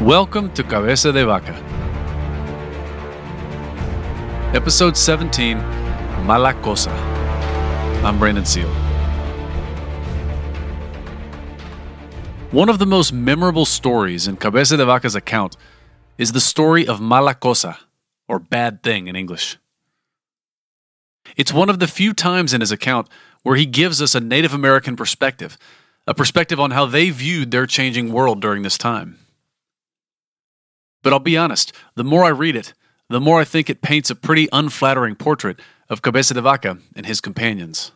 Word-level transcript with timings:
Welcome 0.00 0.52
to 0.52 0.62
Cabeza 0.62 1.12
de 1.12 1.26
Vaca. 1.26 1.54
Episode 4.54 4.96
17 4.96 5.58
Mala 6.24 6.54
Cosa. 6.62 6.92
I'm 8.04 8.16
Brandon 8.16 8.44
Seale. 8.44 8.68
One 12.52 12.68
of 12.68 12.78
the 12.78 12.86
most 12.86 13.12
memorable 13.12 13.64
stories 13.64 14.28
in 14.28 14.36
Cabeza 14.36 14.76
de 14.76 14.86
Vaca's 14.86 15.16
account 15.16 15.56
is 16.16 16.30
the 16.30 16.40
story 16.40 16.86
of 16.86 17.00
Mala 17.00 17.34
Cosa, 17.34 17.76
or 18.28 18.38
bad 18.38 18.84
thing 18.84 19.08
in 19.08 19.16
English. 19.16 19.58
It's 21.36 21.52
one 21.52 21.68
of 21.68 21.80
the 21.80 21.88
few 21.88 22.14
times 22.14 22.54
in 22.54 22.60
his 22.60 22.70
account 22.70 23.08
where 23.42 23.56
he 23.56 23.66
gives 23.66 24.00
us 24.00 24.14
a 24.14 24.20
Native 24.20 24.54
American 24.54 24.94
perspective, 24.94 25.58
a 26.06 26.14
perspective 26.14 26.60
on 26.60 26.70
how 26.70 26.86
they 26.86 27.10
viewed 27.10 27.50
their 27.50 27.66
changing 27.66 28.12
world 28.12 28.40
during 28.40 28.62
this 28.62 28.78
time. 28.78 29.18
But 31.02 31.12
I'll 31.12 31.18
be 31.18 31.36
honest, 31.36 31.72
the 31.94 32.04
more 32.04 32.24
I 32.24 32.28
read 32.28 32.56
it, 32.56 32.74
the 33.08 33.20
more 33.20 33.40
I 33.40 33.44
think 33.44 33.70
it 33.70 33.82
paints 33.82 34.10
a 34.10 34.14
pretty 34.14 34.48
unflattering 34.52 35.14
portrait 35.14 35.60
of 35.88 36.02
Cabeza 36.02 36.34
de 36.34 36.42
Vaca 36.42 36.78
and 36.94 37.06
his 37.06 37.20
companions. 37.20 37.92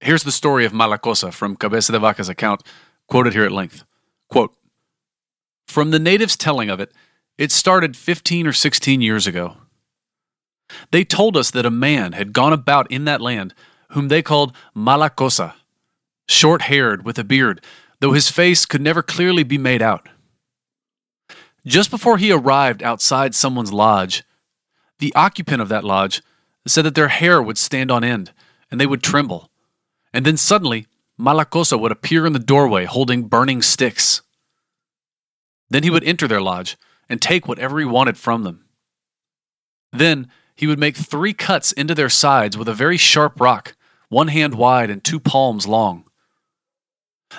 Here's 0.00 0.24
the 0.24 0.32
story 0.32 0.64
of 0.66 0.74
Mala 0.74 0.98
Cosa 0.98 1.32
from 1.32 1.56
Cabeza 1.56 1.92
de 1.92 1.98
Vaca's 1.98 2.28
account, 2.28 2.62
quoted 3.08 3.32
here 3.32 3.44
at 3.44 3.52
length. 3.52 3.84
Quote, 4.28 4.54
From 5.66 5.90
the 5.90 5.98
natives' 5.98 6.36
telling 6.36 6.68
of 6.68 6.80
it, 6.80 6.92
it 7.38 7.50
started 7.50 7.96
15 7.96 8.46
or 8.46 8.52
16 8.52 9.00
years 9.00 9.26
ago. 9.26 9.56
They 10.90 11.04
told 11.04 11.36
us 11.36 11.50
that 11.52 11.66
a 11.66 11.70
man 11.70 12.12
had 12.12 12.32
gone 12.32 12.52
about 12.52 12.90
in 12.90 13.04
that 13.04 13.20
land 13.20 13.54
whom 13.90 14.08
they 14.08 14.22
called 14.22 14.54
Mala 14.74 15.10
Cosa, 15.10 15.54
short 16.28 16.62
haired 16.62 17.04
with 17.04 17.18
a 17.18 17.24
beard, 17.24 17.62
though 18.00 18.12
his 18.12 18.30
face 18.30 18.66
could 18.66 18.80
never 18.80 19.02
clearly 19.02 19.44
be 19.44 19.58
made 19.58 19.80
out. 19.80 20.08
Just 21.66 21.90
before 21.90 22.18
he 22.18 22.30
arrived 22.30 22.82
outside 22.82 23.34
someone's 23.34 23.72
lodge, 23.72 24.22
the 24.98 25.12
occupant 25.14 25.60
of 25.60 25.68
that 25.68 25.84
lodge 25.84 26.22
said 26.66 26.84
that 26.84 26.94
their 26.94 27.08
hair 27.08 27.42
would 27.42 27.58
stand 27.58 27.90
on 27.90 28.04
end 28.04 28.32
and 28.70 28.80
they 28.80 28.86
would 28.86 29.02
tremble. 29.02 29.50
And 30.12 30.24
then 30.24 30.36
suddenly, 30.36 30.86
Malacosa 31.18 31.78
would 31.78 31.92
appear 31.92 32.24
in 32.24 32.32
the 32.32 32.38
doorway 32.38 32.84
holding 32.84 33.24
burning 33.24 33.62
sticks. 33.62 34.22
Then 35.68 35.82
he 35.82 35.90
would 35.90 36.04
enter 36.04 36.28
their 36.28 36.40
lodge 36.40 36.76
and 37.08 37.20
take 37.20 37.48
whatever 37.48 37.78
he 37.78 37.84
wanted 37.84 38.16
from 38.16 38.44
them. 38.44 38.66
Then 39.92 40.30
he 40.54 40.66
would 40.66 40.78
make 40.78 40.96
three 40.96 41.32
cuts 41.32 41.72
into 41.72 41.94
their 41.94 42.08
sides 42.08 42.56
with 42.56 42.68
a 42.68 42.74
very 42.74 42.96
sharp 42.96 43.40
rock, 43.40 43.76
one 44.08 44.28
hand 44.28 44.54
wide 44.54 44.90
and 44.90 45.02
two 45.02 45.18
palms 45.18 45.66
long. 45.66 46.04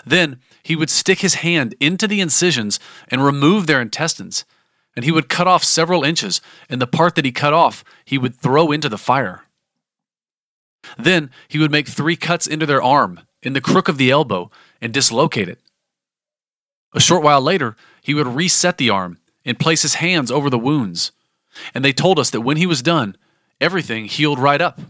Then 0.06 0.42
he 0.68 0.76
would 0.76 0.90
stick 0.90 1.20
his 1.20 1.36
hand 1.36 1.76
into 1.80 2.10
the 2.10 2.20
incisions 2.20 2.78
and 3.08 3.24
remove 3.24 3.68
their 3.68 3.80
intestines, 3.80 4.44
and 4.98 5.06
he 5.06 5.14
would 5.14 5.30
cut 5.30 5.48
off 5.48 5.64
several 5.64 6.04
inches, 6.04 6.42
and 6.70 6.82
the 6.82 6.86
part 6.86 7.16
that 7.16 7.24
he 7.24 7.32
cut 7.32 7.54
off 7.54 7.86
he 8.04 8.18
would 8.18 8.36
throw 8.36 8.74
into 8.74 8.90
the 8.90 8.98
fire. 8.98 9.44
Then 10.98 11.32
he 11.48 11.58
would 11.58 11.72
make 11.72 11.88
three 11.88 12.18
cuts 12.18 12.48
into 12.48 12.66
their 12.66 12.84
arm, 12.84 13.22
in 13.42 13.54
the 13.54 13.62
crook 13.62 13.88
of 13.88 13.98
the 13.98 14.12
elbow, 14.12 14.52
and 14.82 14.94
dislocate 14.94 15.48
it. 15.48 15.62
A 16.94 17.00
short 17.00 17.24
while 17.24 17.40
later, 17.40 17.78
he 18.02 18.14
would 18.14 18.28
reset 18.28 18.78
the 18.78 18.90
arm 18.90 19.20
and 19.46 19.58
place 19.58 19.84
his 19.84 19.96
hands 19.96 20.30
over 20.30 20.50
the 20.50 20.60
wounds, 20.60 21.14
and 21.74 21.86
they 21.86 21.94
told 21.94 22.20
us 22.20 22.30
that 22.32 22.42
when 22.42 22.58
he 22.58 22.66
was 22.66 22.82
done, 22.82 23.16
everything 23.62 24.04
healed 24.04 24.38
right 24.38 24.60
up. 24.60 24.82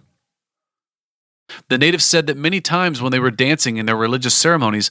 The 1.69 1.77
natives 1.77 2.03
said 2.03 2.25
that 2.25 2.35
many 2.35 2.61
times 2.61 2.99
when 2.99 3.11
they 3.11 3.19
were 3.19 3.29
dancing 3.29 3.77
in 3.77 3.85
their 3.85 3.95
religious 3.95 4.33
ceremonies, 4.33 4.89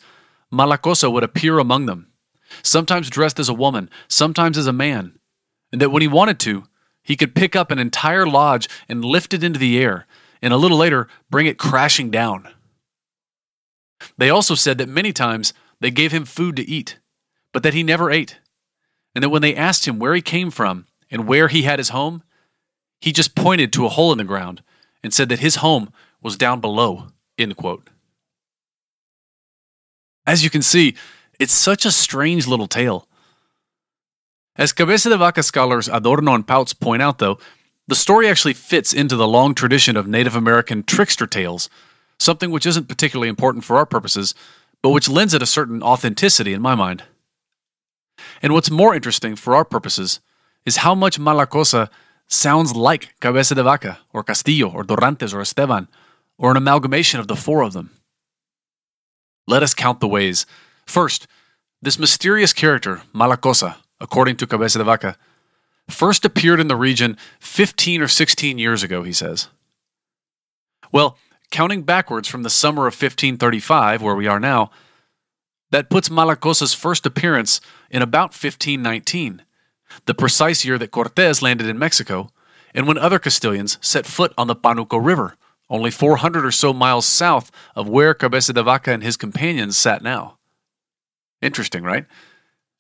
Mala 0.51 0.79
Cosa 0.79 1.11
would 1.11 1.25
appear 1.25 1.59
among 1.59 1.87
them, 1.87 2.13
sometimes 2.63 3.11
dressed 3.11 3.39
as 3.39 3.49
a 3.49 3.55
woman, 3.55 3.91
sometimes 4.09 4.57
as 4.57 4.67
a 4.67 4.73
man, 4.73 5.19
and 5.73 5.81
that 5.81 5.91
when 5.91 6.03
he 6.03 6.09
wanted 6.09 6.39
to, 6.41 6.65
he 7.03 7.17
could 7.17 7.35
pick 7.35 7.55
up 7.55 7.71
an 7.71 7.79
entire 7.79 8.27
lodge 8.27 8.69
and 8.89 9.05
lift 9.05 9.35
it 9.35 9.45
into 9.45 9.59
the 9.59 9.79
air, 9.79 10.07
and 10.43 10.53
a 10.53 10.57
little 10.57 10.79
later 10.79 11.09
bring 11.31 11.47
it 11.47 11.59
crashing 11.59 12.11
down. 12.11 12.49
They 14.19 14.31
also 14.31 14.55
said 14.55 14.79
that 14.79 14.89
many 14.89 15.13
times 15.13 15.53
they 15.81 15.91
gave 15.91 16.13
him 16.13 16.25
food 16.25 16.57
to 16.57 16.69
eat, 16.69 16.99
but 17.53 17.63
that 17.63 17.75
he 17.75 17.83
never 17.83 18.11
ate, 18.11 18.39
and 19.15 19.23
that 19.23 19.31
when 19.31 19.43
they 19.43 19.55
asked 19.55 19.87
him 19.87 19.99
where 19.99 20.15
he 20.15 20.23
came 20.23 20.51
from 20.51 20.87
and 21.11 21.27
where 21.27 21.49
he 21.49 21.63
had 21.63 21.79
his 21.79 21.91
home, 21.91 22.23
he 23.01 23.13
just 23.13 23.35
pointed 23.35 23.73
to 23.73 23.87
a 23.87 23.91
hole 23.91 24.13
in 24.13 24.19
the 24.19 24.25
ground 24.25 24.63
and 25.03 25.13
said 25.13 25.29
that 25.29 25.41
his 25.41 25.57
home 25.57 25.93
was 26.23 26.37
down 26.37 26.61
below. 26.61 27.09
End 27.39 27.57
quote. 27.57 27.89
As 30.27 30.43
you 30.43 30.51
can 30.51 30.63
see, 30.63 30.97
it's 31.39 31.53
such 31.53 31.85
a 31.85 31.93
strange 31.93 32.47
little 32.47 32.67
tale. 32.67 33.07
As 34.57 34.73
Cabeza 34.73 35.11
de 35.11 35.19
Vaca 35.19 35.43
scholars 35.43 35.89
Adorno 35.89 36.35
and 36.35 36.47
Pautz 36.47 36.79
point 36.79 37.03
out, 37.03 37.19
though, 37.19 37.39
the 37.89 37.95
story 37.95 38.29
actually 38.29 38.55
fits 38.55 38.93
into 38.93 39.15
the 39.15 39.29
long 39.29 39.55
tradition 39.55 39.97
of 39.97 40.09
Native 40.09 40.35
American 40.35 40.83
trickster 40.83 41.27
tales, 41.27 41.71
something 42.19 42.51
which 42.51 42.67
isn't 42.67 42.89
particularly 42.89 43.29
important 43.29 43.65
for 43.65 43.77
our 43.77 43.87
purposes, 43.87 44.35
but 44.83 44.91
which 44.91 45.09
lends 45.09 45.35
it 45.35 45.43
a 45.43 45.47
certain 45.47 45.83
authenticity 45.83 46.53
in 46.53 46.63
my 46.63 46.75
mind. 46.75 47.05
And 48.43 48.53
what's 48.53 48.71
more 48.71 48.95
interesting 48.95 49.37
for 49.37 49.55
our 49.55 49.65
purposes 49.65 50.21
is 50.65 50.79
how 50.79 50.95
much 50.95 51.21
Malacosa 51.21 51.89
sounds 52.27 52.75
like 52.75 53.15
Cabeza 53.21 53.55
de 53.55 53.63
Vaca, 53.63 53.99
or 54.13 54.25
Castillo, 54.25 54.69
or 54.69 54.83
Dorantes, 54.83 55.33
or 55.33 55.41
Esteban, 55.41 55.87
or 56.39 56.51
an 56.51 56.57
amalgamation 56.57 57.21
of 57.21 57.29
the 57.29 57.37
four 57.37 57.63
of 57.63 57.73
them. 57.73 57.91
Let 59.47 59.63
us 59.63 59.75
count 59.75 60.01
the 60.01 60.09
ways. 60.09 60.47
First, 60.87 61.27
this 61.81 61.99
mysterious 61.99 62.53
character, 62.53 63.03
Malacosa, 63.15 63.77
according 64.01 64.37
to 64.39 64.47
Cabeza 64.47 64.79
de 64.79 64.85
Vaca, 64.85 65.17
first 65.89 66.25
appeared 66.25 66.61
in 66.61 66.69
the 66.69 66.77
region 66.77 67.17
15 67.41 68.03
or 68.03 68.09
16 68.09 68.59
years 68.59 68.83
ago, 68.83 69.03
he 69.03 69.13
says. 69.13 69.49
Well, 70.93 71.17
counting 71.51 71.83
backwards 71.83 72.29
from 72.29 72.43
the 72.43 72.51
summer 72.51 72.83
of 72.83 72.95
1535, 72.95 74.03
where 74.03 74.15
we 74.15 74.27
are 74.27 74.41
now, 74.41 74.71
that 75.71 75.91
puts 75.91 76.09
Malacosa's 76.09 76.75
first 76.75 77.07
appearance 77.07 77.61
in 77.91 78.03
about 78.03 78.31
1519, 78.31 79.43
the 80.07 80.15
precise 80.15 80.65
year 80.65 80.79
that 80.79 80.91
Cortes 80.91 81.43
landed 81.43 81.67
in 81.67 81.79
Mexico, 81.79 82.31
and 82.75 82.87
when 82.87 82.99
other 82.99 83.19
Castilians 83.19 83.79
set 83.81 84.07
foot 84.07 84.33
on 84.37 84.47
the 84.47 84.57
Panuco 84.57 85.05
River, 85.05 85.37
only 85.69 85.91
400 85.91 86.45
or 86.45 86.51
so 86.51 86.73
miles 86.73 87.07
south 87.07 87.51
of 87.75 87.89
where 87.89 88.15
Cabeza 88.15 88.53
de 88.53 88.63
Vaca 88.63 88.93
and 88.93 89.03
his 89.03 89.17
companions 89.17 89.77
sat 89.77 90.03
now. 90.03 90.39
Interesting, 91.43 91.83
right? 91.83 92.07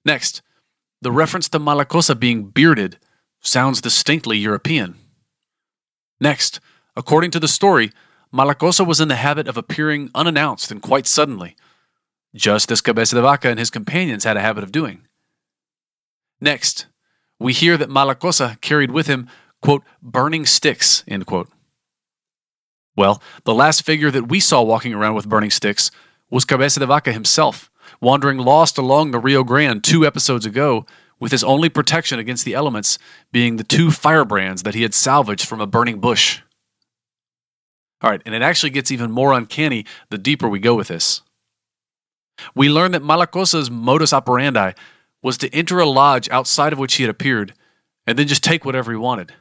Next, 0.04 0.42
the 1.02 1.12
reference 1.12 1.48
to 1.50 1.58
Malacosa 1.58 2.18
being 2.18 2.44
bearded 2.44 2.98
sounds 3.40 3.80
distinctly 3.80 4.38
European. 4.38 4.96
Next, 6.20 6.60
according 6.96 7.30
to 7.32 7.40
the 7.40 7.48
story, 7.48 7.92
Malacosa 8.32 8.86
was 8.86 9.00
in 9.00 9.08
the 9.08 9.16
habit 9.16 9.48
of 9.48 9.56
appearing 9.56 10.10
unannounced 10.14 10.70
and 10.70 10.82
quite 10.82 11.06
suddenly, 11.06 11.56
just 12.34 12.70
as 12.70 12.80
Cabeza 12.80 13.16
de 13.16 13.22
Vaca 13.22 13.48
and 13.48 13.58
his 13.58 13.70
companions 13.70 14.24
had 14.24 14.36
a 14.36 14.40
habit 14.42 14.64
of 14.64 14.72
doing. 14.72 15.02
Next, 16.40 16.86
we 17.38 17.52
hear 17.52 17.76
that 17.76 17.90
Malacosa 17.90 18.60
carried 18.60 18.90
with 18.90 19.06
him, 19.06 19.28
quote, 19.62 19.84
burning 20.02 20.46
sticks, 20.46 21.04
end 21.06 21.26
quote. 21.26 21.50
Well, 22.96 23.22
the 23.44 23.54
last 23.54 23.84
figure 23.84 24.10
that 24.10 24.28
we 24.28 24.40
saw 24.40 24.62
walking 24.62 24.94
around 24.94 25.14
with 25.14 25.28
burning 25.28 25.50
sticks 25.50 25.90
was 26.30 26.44
Cabeza 26.44 26.80
de 26.80 26.86
Vaca 26.86 27.12
himself, 27.12 27.70
wandering 28.00 28.38
lost 28.38 28.78
along 28.78 29.10
the 29.10 29.18
Rio 29.18 29.44
Grande 29.44 29.84
two 29.84 30.06
episodes 30.06 30.46
ago, 30.46 30.86
with 31.20 31.32
his 31.32 31.44
only 31.44 31.68
protection 31.68 32.18
against 32.18 32.44
the 32.44 32.54
elements 32.54 32.98
being 33.32 33.56
the 33.56 33.64
two 33.64 33.90
firebrands 33.90 34.62
that 34.64 34.74
he 34.74 34.82
had 34.82 34.94
salvaged 34.94 35.46
from 35.46 35.60
a 35.60 35.66
burning 35.66 35.98
bush. 35.98 36.40
All 38.02 38.10
right, 38.10 38.20
and 38.26 38.34
it 38.34 38.42
actually 38.42 38.70
gets 38.70 38.90
even 38.90 39.10
more 39.10 39.32
uncanny 39.32 39.86
the 40.10 40.18
deeper 40.18 40.48
we 40.48 40.58
go 40.58 40.74
with 40.74 40.88
this. 40.88 41.22
We 42.54 42.68
learn 42.68 42.92
that 42.92 43.02
Malacosa's 43.02 43.70
modus 43.70 44.12
operandi 44.12 44.72
was 45.22 45.38
to 45.38 45.54
enter 45.54 45.78
a 45.78 45.86
lodge 45.86 46.28
outside 46.28 46.74
of 46.74 46.78
which 46.78 46.94
he 46.94 47.02
had 47.02 47.10
appeared 47.10 47.54
and 48.06 48.18
then 48.18 48.28
just 48.28 48.44
take 48.44 48.64
whatever 48.64 48.92
he 48.92 48.98
wanted. 48.98 49.32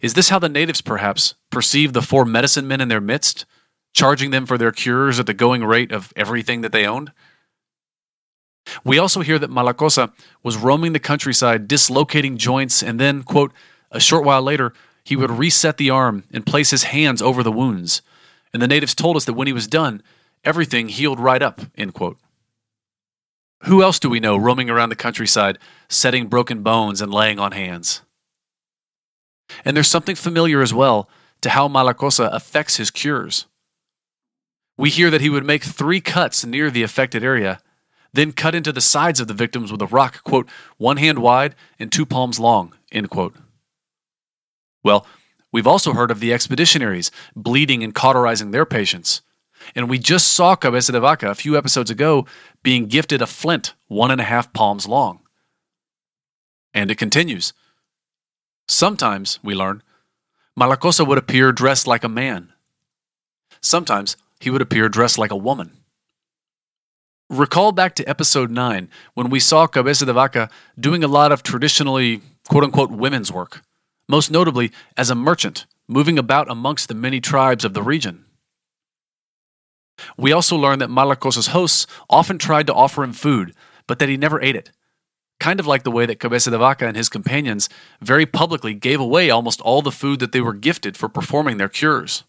Is 0.00 0.14
this 0.14 0.28
how 0.28 0.38
the 0.38 0.48
natives, 0.48 0.80
perhaps, 0.80 1.34
perceived 1.50 1.94
the 1.94 2.02
four 2.02 2.24
medicine 2.24 2.68
men 2.68 2.80
in 2.80 2.88
their 2.88 3.00
midst, 3.00 3.44
charging 3.92 4.30
them 4.30 4.46
for 4.46 4.56
their 4.56 4.72
cures 4.72 5.18
at 5.18 5.26
the 5.26 5.34
going 5.34 5.64
rate 5.64 5.92
of 5.92 6.12
everything 6.16 6.60
that 6.60 6.72
they 6.72 6.86
owned? 6.86 7.12
We 8.84 8.98
also 8.98 9.20
hear 9.20 9.38
that 9.38 9.50
Malacosa 9.50 10.12
was 10.42 10.56
roaming 10.56 10.92
the 10.92 11.00
countryside, 11.00 11.66
dislocating 11.66 12.36
joints, 12.36 12.82
and 12.82 13.00
then, 13.00 13.22
quote, 13.22 13.52
a 13.90 14.00
short 14.00 14.24
while 14.24 14.42
later, 14.42 14.72
he 15.02 15.16
would 15.16 15.30
reset 15.30 15.76
the 15.76 15.90
arm 15.90 16.24
and 16.32 16.46
place 16.46 16.70
his 16.70 16.84
hands 16.84 17.20
over 17.20 17.42
the 17.42 17.52
wounds. 17.52 18.02
And 18.52 18.62
the 18.62 18.68
natives 18.68 18.94
told 18.94 19.16
us 19.16 19.24
that 19.24 19.34
when 19.34 19.46
he 19.46 19.52
was 19.52 19.66
done, 19.66 20.02
everything 20.44 20.88
healed 20.88 21.18
right 21.18 21.42
up, 21.42 21.60
end 21.76 21.94
quote. 21.94 22.18
Who 23.64 23.82
else 23.82 23.98
do 23.98 24.08
we 24.08 24.20
know 24.20 24.36
roaming 24.36 24.70
around 24.70 24.88
the 24.88 24.96
countryside, 24.96 25.58
setting 25.88 26.28
broken 26.28 26.62
bones 26.62 27.00
and 27.00 27.12
laying 27.12 27.38
on 27.38 27.52
hands? 27.52 28.02
And 29.64 29.76
there's 29.76 29.88
something 29.88 30.16
familiar 30.16 30.62
as 30.62 30.74
well 30.74 31.08
to 31.40 31.50
how 31.50 31.68
Malacosa 31.68 32.32
affects 32.32 32.76
his 32.76 32.90
cures. 32.90 33.46
We 34.76 34.90
hear 34.90 35.10
that 35.10 35.20
he 35.20 35.30
would 35.30 35.44
make 35.44 35.62
three 35.62 36.00
cuts 36.00 36.44
near 36.44 36.70
the 36.70 36.82
affected 36.82 37.22
area, 37.22 37.60
then 38.12 38.32
cut 38.32 38.54
into 38.54 38.72
the 38.72 38.80
sides 38.80 39.20
of 39.20 39.28
the 39.28 39.34
victims 39.34 39.70
with 39.70 39.82
a 39.82 39.86
rock, 39.86 40.22
quote, 40.24 40.48
one 40.78 40.96
hand 40.96 41.18
wide 41.18 41.54
and 41.78 41.92
two 41.92 42.06
palms 42.06 42.40
long, 42.40 42.74
end 42.90 43.10
quote. 43.10 43.34
Well, 44.82 45.06
we've 45.52 45.66
also 45.66 45.92
heard 45.92 46.10
of 46.10 46.20
the 46.20 46.32
expeditionaries 46.32 47.10
bleeding 47.36 47.84
and 47.84 47.94
cauterizing 47.94 48.50
their 48.50 48.64
patients. 48.64 49.22
And 49.74 49.88
we 49.90 49.98
just 49.98 50.28
saw 50.28 50.56
Cabeza 50.56 50.92
de 50.92 51.00
Vaca 51.00 51.30
a 51.30 51.34
few 51.34 51.56
episodes 51.56 51.90
ago 51.90 52.26
being 52.62 52.86
gifted 52.86 53.20
a 53.20 53.26
flint 53.26 53.74
one 53.88 54.10
and 54.10 54.20
a 54.20 54.24
half 54.24 54.52
palms 54.52 54.88
long. 54.88 55.20
And 56.72 56.90
it 56.90 56.96
continues. 56.96 57.52
Sometimes, 58.70 59.40
we 59.42 59.56
learn, 59.56 59.82
Malacosa 60.56 61.04
would 61.04 61.18
appear 61.18 61.50
dressed 61.50 61.88
like 61.88 62.04
a 62.04 62.08
man. 62.08 62.52
Sometimes 63.60 64.16
he 64.38 64.48
would 64.48 64.62
appear 64.62 64.88
dressed 64.88 65.18
like 65.18 65.32
a 65.32 65.36
woman. 65.36 65.72
Recall 67.28 67.72
back 67.72 67.96
to 67.96 68.08
episode 68.08 68.48
9 68.48 68.88
when 69.14 69.28
we 69.28 69.40
saw 69.40 69.66
Cabeza 69.66 70.06
de 70.06 70.12
Vaca 70.12 70.48
doing 70.78 71.02
a 71.02 71.08
lot 71.08 71.32
of 71.32 71.42
traditionally 71.42 72.22
quote 72.48 72.62
unquote 72.62 72.92
women's 72.92 73.32
work, 73.32 73.62
most 74.08 74.30
notably 74.30 74.70
as 74.96 75.10
a 75.10 75.16
merchant, 75.16 75.66
moving 75.88 76.16
about 76.16 76.48
amongst 76.48 76.86
the 76.86 76.94
many 76.94 77.20
tribes 77.20 77.64
of 77.64 77.74
the 77.74 77.82
region. 77.82 78.24
We 80.16 80.30
also 80.30 80.56
learned 80.56 80.80
that 80.80 80.90
Malacosa's 80.90 81.48
hosts 81.48 81.88
often 82.08 82.38
tried 82.38 82.68
to 82.68 82.74
offer 82.74 83.02
him 83.02 83.14
food, 83.14 83.52
but 83.88 83.98
that 83.98 84.08
he 84.08 84.16
never 84.16 84.40
ate 84.40 84.54
it. 84.54 84.70
Kind 85.40 85.58
of 85.58 85.66
like 85.66 85.82
the 85.82 85.90
way 85.90 86.06
that 86.06 86.20
Cabeza 86.20 86.50
de 86.50 86.58
Vaca 86.58 86.86
and 86.86 86.96
his 86.96 87.08
companions 87.08 87.68
very 88.00 88.26
publicly 88.26 88.74
gave 88.74 89.00
away 89.00 89.30
almost 89.30 89.60
all 89.62 89.82
the 89.82 89.90
food 89.90 90.20
that 90.20 90.32
they 90.32 90.40
were 90.40 90.52
gifted 90.52 90.96
for 90.96 91.08
performing 91.08 91.56
their 91.56 91.68
cures. 91.68 92.24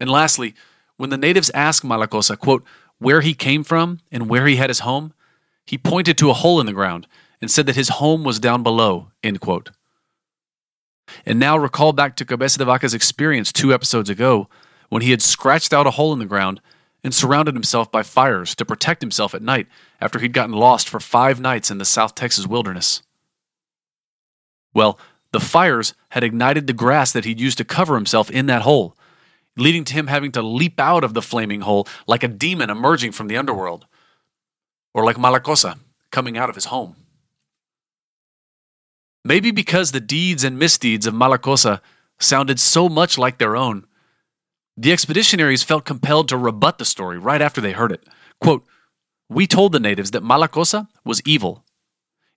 And 0.00 0.10
lastly, 0.10 0.54
when 0.96 1.10
the 1.10 1.18
natives 1.18 1.50
asked 1.50 1.84
Malacosa, 1.84 2.38
quote, 2.38 2.64
where 2.98 3.20
he 3.20 3.34
came 3.34 3.64
from 3.64 4.00
and 4.10 4.28
where 4.28 4.46
he 4.46 4.56
had 4.56 4.70
his 4.70 4.80
home, 4.80 5.12
he 5.66 5.76
pointed 5.76 6.16
to 6.18 6.30
a 6.30 6.34
hole 6.34 6.58
in 6.58 6.66
the 6.66 6.72
ground 6.72 7.06
and 7.40 7.50
said 7.50 7.66
that 7.66 7.76
his 7.76 7.88
home 7.88 8.24
was 8.24 8.40
down 8.40 8.62
below, 8.62 9.10
end 9.22 9.40
quote. 9.40 9.70
And 11.26 11.38
now 11.38 11.58
recall 11.58 11.92
back 11.92 12.16
to 12.16 12.24
Cabeza 12.24 12.58
de 12.58 12.64
Vaca's 12.64 12.94
experience 12.94 13.52
two 13.52 13.74
episodes 13.74 14.08
ago 14.08 14.48
when 14.88 15.02
he 15.02 15.10
had 15.10 15.20
scratched 15.20 15.72
out 15.72 15.86
a 15.86 15.92
hole 15.92 16.12
in 16.12 16.18
the 16.18 16.24
ground 16.24 16.60
and 17.04 17.14
surrounded 17.14 17.54
himself 17.54 17.90
by 17.90 18.02
fires 18.02 18.54
to 18.54 18.64
protect 18.64 19.02
himself 19.02 19.34
at 19.34 19.42
night 19.42 19.66
after 20.00 20.18
he'd 20.18 20.32
gotten 20.32 20.54
lost 20.54 20.88
for 20.88 21.00
five 21.00 21.40
nights 21.40 21.70
in 21.70 21.78
the 21.78 21.84
South 21.84 22.14
Texas 22.14 22.46
wilderness. 22.46 23.02
Well, 24.74 24.98
the 25.32 25.40
fires 25.40 25.94
had 26.10 26.22
ignited 26.22 26.66
the 26.66 26.72
grass 26.72 27.12
that 27.12 27.24
he'd 27.24 27.40
used 27.40 27.58
to 27.58 27.64
cover 27.64 27.94
himself 27.94 28.30
in 28.30 28.46
that 28.46 28.62
hole, 28.62 28.96
leading 29.56 29.84
to 29.84 29.94
him 29.94 30.06
having 30.06 30.32
to 30.32 30.42
leap 30.42 30.78
out 30.78 31.04
of 31.04 31.14
the 31.14 31.22
flaming 31.22 31.62
hole 31.62 31.88
like 32.06 32.22
a 32.22 32.28
demon 32.28 32.70
emerging 32.70 33.12
from 33.12 33.28
the 33.28 33.36
underworld, 33.36 33.86
or 34.94 35.04
like 35.04 35.16
Malacosa 35.16 35.78
coming 36.10 36.36
out 36.38 36.48
of 36.48 36.54
his 36.54 36.66
home. 36.66 36.96
Maybe 39.24 39.50
because 39.50 39.92
the 39.92 40.00
deeds 40.00 40.44
and 40.44 40.58
misdeeds 40.58 41.06
of 41.06 41.14
Malacosa 41.14 41.80
sounded 42.18 42.60
so 42.60 42.88
much 42.88 43.18
like 43.18 43.38
their 43.38 43.56
own, 43.56 43.86
the 44.76 44.92
expeditionaries 44.92 45.64
felt 45.64 45.84
compelled 45.84 46.28
to 46.28 46.36
rebut 46.36 46.78
the 46.78 46.84
story 46.84 47.18
right 47.18 47.42
after 47.42 47.60
they 47.60 47.72
heard 47.72 47.92
it. 47.92 48.06
Quote, 48.40 48.64
We 49.28 49.46
told 49.46 49.72
the 49.72 49.80
natives 49.80 50.12
that 50.12 50.22
Malacosa 50.22 50.88
was 51.04 51.22
evil. 51.24 51.64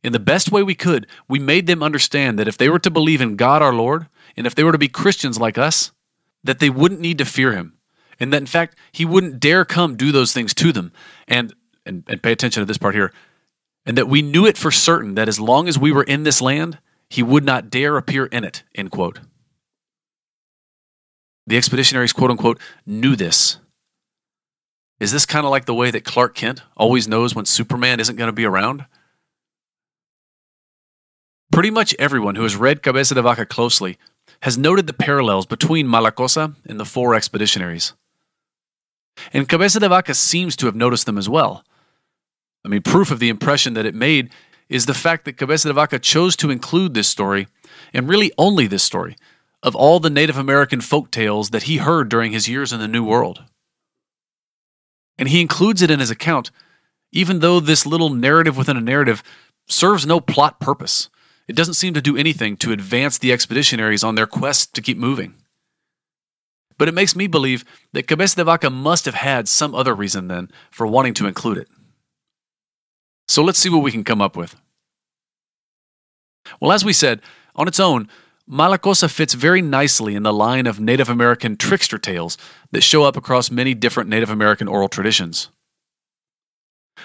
In 0.03 0.11
the 0.11 0.19
best 0.19 0.51
way 0.51 0.61
we 0.61 0.75
could, 0.75 1.07
we 1.27 1.39
made 1.39 1.65
them 1.65 1.81
understand 1.81 2.37
that 2.37 2.47
if 2.47 2.57
they 2.57 2.69
were 2.69 2.79
to 2.79 2.91
believe 2.91 3.21
in 3.21 3.37
God 3.37 3.61
our 3.61 3.73
Lord, 3.73 4.07
and 4.37 4.45
if 4.45 4.53
they 4.53 4.63
were 4.63 4.71
to 4.71 4.77
be 4.77 4.87
Christians 4.87 5.39
like 5.39 5.57
us, 5.57 5.91
that 6.43 6.59
they 6.59 6.69
wouldn't 6.69 7.01
need 7.01 7.17
to 7.17 7.25
fear 7.25 7.53
him, 7.53 7.77
and 8.19 8.31
that 8.31 8.41
in 8.41 8.45
fact 8.45 8.77
he 8.91 9.05
wouldn't 9.05 9.39
dare 9.39 9.65
come 9.65 9.95
do 9.95 10.11
those 10.11 10.31
things 10.31 10.53
to 10.55 10.71
them. 10.71 10.91
And, 11.27 11.53
and, 11.85 12.03
and 12.07 12.21
pay 12.21 12.31
attention 12.31 12.61
to 12.61 12.65
this 12.65 12.77
part 12.77 12.95
here. 12.95 13.13
And 13.85 13.97
that 13.97 14.07
we 14.07 14.21
knew 14.21 14.45
it 14.45 14.57
for 14.57 14.71
certain 14.71 15.15
that 15.15 15.27
as 15.27 15.39
long 15.39 15.67
as 15.67 15.77
we 15.77 15.91
were 15.91 16.03
in 16.03 16.23
this 16.23 16.41
land, 16.41 16.79
he 17.09 17.21
would 17.21 17.45
not 17.45 17.69
dare 17.69 17.97
appear 17.97 18.25
in 18.25 18.43
it. 18.43 18.63
End 18.73 18.91
quote. 18.91 19.19
The 21.47 21.57
expeditionaries, 21.57 22.13
quote 22.13 22.31
unquote, 22.31 22.59
knew 22.85 23.15
this. 23.15 23.57
Is 24.99 25.11
this 25.11 25.25
kind 25.25 25.45
of 25.45 25.51
like 25.51 25.65
the 25.65 25.73
way 25.73 25.91
that 25.91 26.05
Clark 26.05 26.35
Kent 26.35 26.61
always 26.77 27.07
knows 27.07 27.35
when 27.35 27.45
Superman 27.45 27.99
isn't 27.99 28.15
going 28.15 28.29
to 28.29 28.33
be 28.33 28.45
around? 28.45 28.85
Pretty 31.51 31.69
much 31.69 31.95
everyone 31.99 32.35
who 32.35 32.43
has 32.43 32.55
read 32.55 32.81
Cabeza 32.81 33.15
de 33.15 33.21
Vaca 33.21 33.45
closely 33.45 33.97
has 34.41 34.57
noted 34.57 34.87
the 34.87 34.93
parallels 34.93 35.45
between 35.45 35.87
Malacosa 35.87 36.55
and 36.65 36.79
the 36.79 36.85
four 36.85 37.13
expeditionaries. 37.13 37.93
And 39.31 39.47
Cabeza 39.47 39.79
de 39.79 39.89
Vaca 39.89 40.13
seems 40.13 40.55
to 40.57 40.65
have 40.65 40.75
noticed 40.75 41.05
them 41.05 41.17
as 41.17 41.29
well. 41.29 41.63
I 42.65 42.67
mean, 42.67 42.81
proof 42.81 43.11
of 43.11 43.19
the 43.19 43.29
impression 43.29 43.73
that 43.75 43.85
it 43.85 43.95
made 43.95 44.31
is 44.67 44.85
the 44.85 44.93
fact 44.93 45.25
that 45.25 45.37
Cabeza 45.37 45.67
de 45.67 45.73
Vaca 45.73 45.99
chose 45.99 46.35
to 46.37 46.49
include 46.49 46.93
this 46.93 47.07
story, 47.07 47.47
and 47.93 48.09
really 48.09 48.31
only 48.37 48.67
this 48.67 48.83
story, 48.83 49.15
of 49.65 49.75
all 49.75 49.99
the 49.99 50.11
Native 50.11 50.37
American 50.37 50.79
folk 50.79 51.09
tales 51.09 51.49
that 51.49 51.63
he 51.63 51.77
heard 51.77 52.07
during 52.07 52.31
his 52.31 52.47
years 52.47 52.71
in 52.71 52.79
the 52.79 52.87
New 52.87 53.03
World. 53.03 53.43
And 55.17 55.27
he 55.27 55.41
includes 55.41 55.81
it 55.81 55.89
in 55.89 55.99
his 55.99 56.11
account, 56.11 56.51
even 57.11 57.39
though 57.39 57.59
this 57.59 57.83
little 57.83 58.11
narrative 58.11 58.57
within 58.57 58.77
a 58.77 58.81
narrative 58.81 59.23
serves 59.67 60.05
no 60.05 60.19
plot 60.19 60.59
purpose. 60.59 61.09
It 61.47 61.55
doesn't 61.55 61.73
seem 61.73 61.95
to 61.95 62.01
do 62.01 62.15
anything 62.15 62.57
to 62.57 62.71
advance 62.71 63.17
the 63.17 63.31
expeditionaries 63.31 64.03
on 64.03 64.13
their 64.13 64.27
quest 64.27 64.75
to 64.75 64.83
keep 64.83 64.99
moving. 64.99 65.33
But 66.77 66.87
it 66.87 66.93
makes 66.93 67.15
me 67.15 67.25
believe 67.25 67.65
that 67.93 68.07
Cabeza 68.07 68.35
de 68.35 68.43
Vaca 68.43 68.69
must 68.69 69.05
have 69.05 69.15
had 69.15 69.47
some 69.47 69.73
other 69.73 69.95
reason 69.95 70.27
then 70.27 70.51
for 70.69 70.85
wanting 70.85 71.15
to 71.15 71.25
include 71.25 71.57
it. 71.57 71.67
So 73.27 73.43
let's 73.43 73.57
see 73.57 73.69
what 73.69 73.81
we 73.81 73.91
can 73.91 74.03
come 74.03 74.21
up 74.21 74.37
with. 74.37 74.55
Well, 76.59 76.71
as 76.71 76.85
we 76.85 76.93
said, 76.93 77.21
on 77.55 77.67
its 77.67 77.79
own, 77.79 78.09
Malacosa 78.49 79.09
fits 79.09 79.33
very 79.33 79.61
nicely 79.61 80.13
in 80.13 80.21
the 80.21 80.33
line 80.33 80.67
of 80.67 80.79
Native 80.79 81.09
American 81.09 81.57
trickster 81.57 81.97
tales 81.97 82.37
that 82.71 82.81
show 82.81 83.03
up 83.03 83.17
across 83.17 83.49
many 83.49 83.73
different 83.73 84.09
Native 84.09 84.29
American 84.29 84.67
oral 84.67 84.87
traditions. 84.87 85.49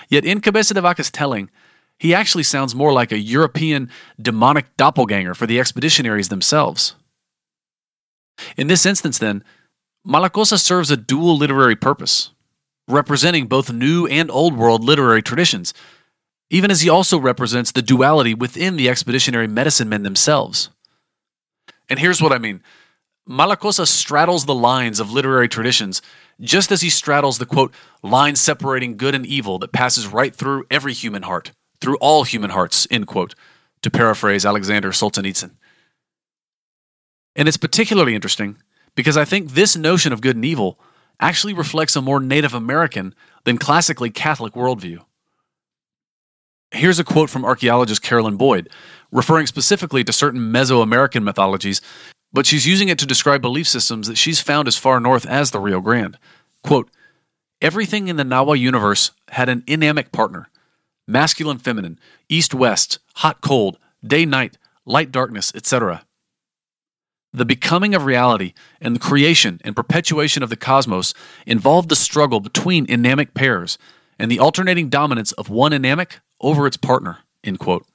Yet 0.09 0.25
in 0.25 0.41
Cabeza 0.41 0.75
de 0.75 0.83
Vaca's 0.83 1.11
telling, 1.11 1.51
he 1.99 2.15
actually 2.15 2.43
sounds 2.43 2.75
more 2.75 2.93
like 2.93 3.11
a 3.11 3.19
European 3.19 3.91
demonic 4.21 4.77
doppelganger 4.77 5.35
for 5.35 5.47
the 5.47 5.59
expeditionaries 5.59 6.29
themselves. 6.29 6.95
In 8.57 8.67
this 8.67 8.85
instance, 8.85 9.19
then, 9.19 9.43
Malacosa 10.07 10.59
serves 10.59 10.91
a 10.91 10.97
dual 10.97 11.37
literary 11.37 11.77
purpose, 11.77 12.31
representing 12.89 13.47
both 13.47 13.73
New 13.73 14.07
and 14.07 14.31
Old 14.31 14.57
World 14.57 14.83
literary 14.83 15.23
traditions, 15.23 15.75
even 16.51 16.71
as 16.71 16.81
he 16.81 16.89
also 16.89 17.19
represents 17.19 17.73
the 17.73 17.83
duality 17.83 18.35
within 18.35 18.77
the 18.77 18.89
expeditionary 18.89 19.47
medicine 19.47 19.89
men 19.89 20.03
themselves. 20.03 20.71
And 21.91 21.99
here's 21.99 22.23
what 22.23 22.33
I 22.33 22.39
mean 22.39 22.63
Malacosa 23.29 23.87
straddles 23.87 24.47
the 24.47 24.55
lines 24.55 25.01
of 25.01 25.13
literary 25.13 25.49
traditions 25.49 26.01
just 26.41 26.73
as 26.73 26.81
he 26.81 26.89
straddles 26.89 27.37
the 27.39 27.45
quote, 27.45 27.75
line 28.03 28.35
separating 28.35 28.97
good 28.97 29.15
and 29.15 29.27
evil 29.27 29.59
that 29.59 29.73
passes 29.73 30.07
right 30.07 30.35
through 30.35 30.65
every 30.71 30.95
human 30.95 31.23
heart 31.23 31.53
through 31.81 31.97
all 31.97 32.25
human 32.25 32.51
hearts, 32.51 32.87
end 32.91 33.07
quote, 33.07 33.35
to 33.83 33.91
paraphrase 33.91 34.45
Alexander 34.45 34.91
Solzhenitsyn. 34.91 35.53
And 37.37 37.49
it's 37.49 37.57
particularly 37.57 38.15
interesting 38.15 38.59
because 38.95 39.17
I 39.17 39.25
think 39.25 39.53
this 39.53 39.77
notion 39.77 40.13
of 40.13 40.21
good 40.21 40.37
and 40.37 40.45
evil 40.45 40.79
actually 41.19 41.55
reflects 41.55 41.97
a 41.97 42.03
more 42.03 42.21
Native 42.21 42.55
American 42.55 43.15
than 43.45 43.59
classically 43.59 44.11
Catholic 44.11 44.55
worldview. 44.55 44.99
Here's 46.73 46.99
a 46.99 47.05
quote 47.05 47.31
from 47.31 47.45
archaeologist 47.45 48.03
Carolyn 48.03 48.37
Boyd, 48.37 48.69
referring 49.13 49.47
specifically 49.47 50.05
to 50.05 50.13
certain 50.13 50.53
Mesoamerican 50.53 51.23
mythologies, 51.23 51.81
but 52.33 52.47
she's 52.47 52.67
using 52.67 52.89
it 52.89 52.99
to 52.99 53.07
describe 53.07 53.43
belief 53.43 53.69
systems 53.69 54.07
that 54.07 54.19
she's 54.19 54.41
found 54.41 54.69
as 54.69 54.77
far 54.77 55.01
north 55.01 55.27
as 55.27 55.51
the 55.51 55.61
Rio 55.61 55.81
Grande. 55.81 56.19
Quote, 56.63 56.91
Everything 57.61 58.09
in 58.09 58.17
the 58.17 58.25
Nahua 58.25 58.59
universe 58.59 59.11
had 59.29 59.49
an 59.49 59.63
inamic 59.63 60.13
partner, 60.13 60.49
masculine, 61.07 61.59
feminine, 61.59 61.99
east, 62.29 62.55
west, 62.55 62.99
hot, 63.17 63.41
cold, 63.41 63.79
day, 64.03 64.25
night, 64.25 64.57
light, 64.87 65.13
darkness, 65.13 65.53
etc. 65.55 66.05
The 67.33 67.45
becoming 67.45 67.95
of 67.95 68.07
reality 68.07 68.55
and 68.81 68.97
the 68.97 69.01
creation 69.01 69.61
and 69.63 69.77
perpetuation 69.77 70.43
of 70.43 70.51
the 70.51 70.57
cosmos 70.57 71.15
involved 71.47 71.89
the 71.89 71.97
struggle 71.97 72.41
between 72.41 72.87
inamic 72.87 73.35
pairs 73.35 73.79
and 74.19 74.31
the 74.31 74.39
alternating 74.39 74.89
dominance 74.89 75.33
of 75.33 75.49
one 75.49 75.73
inamic 75.73 76.21
over 76.41 76.67
its 76.67 76.77
partner. 76.77 77.19
End 77.45 77.59
quote. 77.59 77.87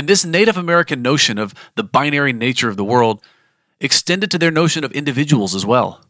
And 0.00 0.08
this 0.08 0.24
Native 0.24 0.56
American 0.56 1.02
notion 1.02 1.36
of 1.36 1.52
the 1.74 1.84
binary 1.84 2.32
nature 2.32 2.70
of 2.70 2.78
the 2.78 2.84
world 2.84 3.22
extended 3.80 4.30
to 4.30 4.38
their 4.38 4.50
notion 4.50 4.82
of 4.82 4.92
individuals 4.92 5.54
as 5.54 5.66
well. 5.66 6.02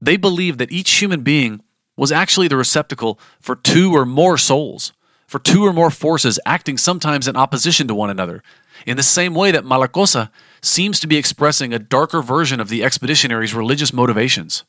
They 0.00 0.16
believed 0.16 0.58
that 0.58 0.72
each 0.72 0.90
human 0.92 1.20
being 1.20 1.60
was 1.98 2.10
actually 2.10 2.48
the 2.48 2.56
receptacle 2.56 3.20
for 3.42 3.56
two 3.56 3.92
or 3.94 4.06
more 4.06 4.38
souls, 4.38 4.94
for 5.26 5.38
two 5.38 5.66
or 5.66 5.74
more 5.74 5.90
forces 5.90 6.40
acting 6.46 6.78
sometimes 6.78 7.28
in 7.28 7.36
opposition 7.36 7.86
to 7.88 7.94
one 7.94 8.08
another, 8.08 8.42
in 8.86 8.96
the 8.96 9.02
same 9.02 9.34
way 9.34 9.50
that 9.50 9.66
Malacosa 9.66 10.30
seems 10.62 10.98
to 11.00 11.06
be 11.06 11.18
expressing 11.18 11.74
a 11.74 11.78
darker 11.78 12.22
version 12.22 12.58
of 12.58 12.70
the 12.70 12.82
expeditionary's 12.82 13.52
religious 13.52 13.92
motivations. 13.92 14.64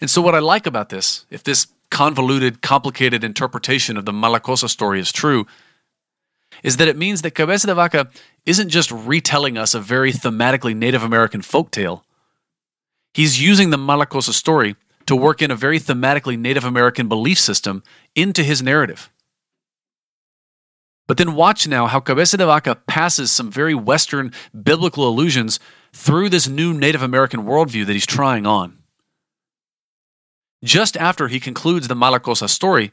And 0.00 0.10
so, 0.10 0.20
what 0.22 0.34
I 0.34 0.40
like 0.40 0.66
about 0.66 0.88
this, 0.88 1.24
if 1.30 1.44
this 1.44 1.68
convoluted, 1.92 2.62
complicated 2.62 3.22
interpretation 3.22 3.96
of 3.96 4.06
the 4.06 4.12
Malacosa 4.12 4.68
story 4.68 4.98
is 4.98 5.12
true, 5.12 5.46
is 6.66 6.78
that 6.78 6.88
it 6.88 6.96
means 6.96 7.22
that 7.22 7.36
Cabeza 7.36 7.68
de 7.68 7.74
Vaca 7.76 8.10
isn't 8.44 8.70
just 8.70 8.90
retelling 8.90 9.56
us 9.56 9.72
a 9.72 9.80
very 9.80 10.12
thematically 10.12 10.74
Native 10.74 11.04
American 11.04 11.40
folktale. 11.40 12.02
He's 13.14 13.40
using 13.40 13.70
the 13.70 13.76
Malacosa 13.76 14.32
story 14.32 14.74
to 15.06 15.14
work 15.14 15.40
in 15.40 15.52
a 15.52 15.54
very 15.54 15.78
thematically 15.78 16.36
Native 16.36 16.64
American 16.64 17.08
belief 17.08 17.38
system 17.38 17.84
into 18.16 18.42
his 18.42 18.64
narrative. 18.64 19.12
But 21.06 21.18
then 21.18 21.36
watch 21.36 21.68
now 21.68 21.86
how 21.86 22.00
Cabeza 22.00 22.36
de 22.36 22.46
Vaca 22.46 22.74
passes 22.74 23.30
some 23.30 23.48
very 23.48 23.76
Western 23.76 24.32
biblical 24.60 25.08
allusions 25.08 25.60
through 25.92 26.30
this 26.30 26.48
new 26.48 26.74
Native 26.74 27.00
American 27.00 27.44
worldview 27.44 27.86
that 27.86 27.92
he's 27.92 28.06
trying 28.06 28.44
on. 28.44 28.78
Just 30.64 30.96
after 30.96 31.28
he 31.28 31.38
concludes 31.38 31.86
the 31.86 31.94
Malacosa 31.94 32.48
story, 32.50 32.90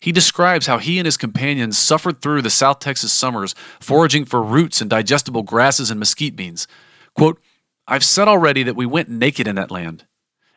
he 0.00 0.12
describes 0.12 0.66
how 0.66 0.78
he 0.78 0.98
and 0.98 1.06
his 1.06 1.16
companions 1.16 1.76
suffered 1.76 2.22
through 2.22 2.42
the 2.42 2.50
South 2.50 2.78
Texas 2.78 3.12
summers 3.12 3.54
foraging 3.80 4.24
for 4.24 4.42
roots 4.42 4.80
and 4.80 4.88
digestible 4.88 5.42
grasses 5.42 5.90
and 5.90 5.98
mesquite 5.98 6.36
beans. 6.36 6.68
Quote, 7.14 7.40
I've 7.86 8.04
said 8.04 8.28
already 8.28 8.62
that 8.62 8.76
we 8.76 8.86
went 8.86 9.08
naked 9.08 9.48
in 9.48 9.56
that 9.56 9.70
land, 9.70 10.06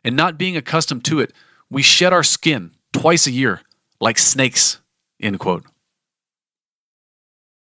and 0.04 0.16
not 0.16 0.38
being 0.38 0.58
accustomed 0.58 1.06
to 1.06 1.20
it, 1.20 1.34
we 1.70 1.82
shed 1.82 2.14
our 2.14 2.24
skin 2.24 2.76
twice 2.94 3.26
a 3.26 3.32
year, 3.32 3.62
like 4.00 4.18
snakes. 4.18 4.80
End 5.20 5.40
quote. 5.40 5.64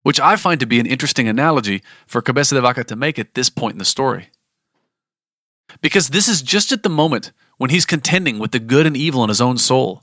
Which 0.03 0.19
I 0.19 0.37
find 0.37 0.59
to 0.59 0.67
be 0.67 0.81
an 0.81 0.87
interesting 0.87 1.29
analogy 1.29 1.83
for 2.07 2.23
Cabeza 2.23 2.55
de 2.55 2.61
Vaca 2.61 2.83
to 2.85 2.97
make 2.97 3.19
at 3.19 3.35
this 3.35 3.51
point 3.51 3.75
in 3.75 3.79
the 3.79 3.85
story. 3.85 4.31
Because 5.81 6.09
this 6.09 6.29
is 6.29 6.43
just 6.43 6.73
at 6.73 6.83
the 6.83 6.89
moment 6.89 7.33
when 7.57 7.71
he's 7.71 7.87
contending 7.87 8.39
with 8.39 8.51
the 8.51 8.59
good 8.59 8.87
and 8.87 8.97
evil 8.97 9.23
in 9.23 9.29
his 9.29 9.41
own 9.41 9.59
soul. 9.59 10.03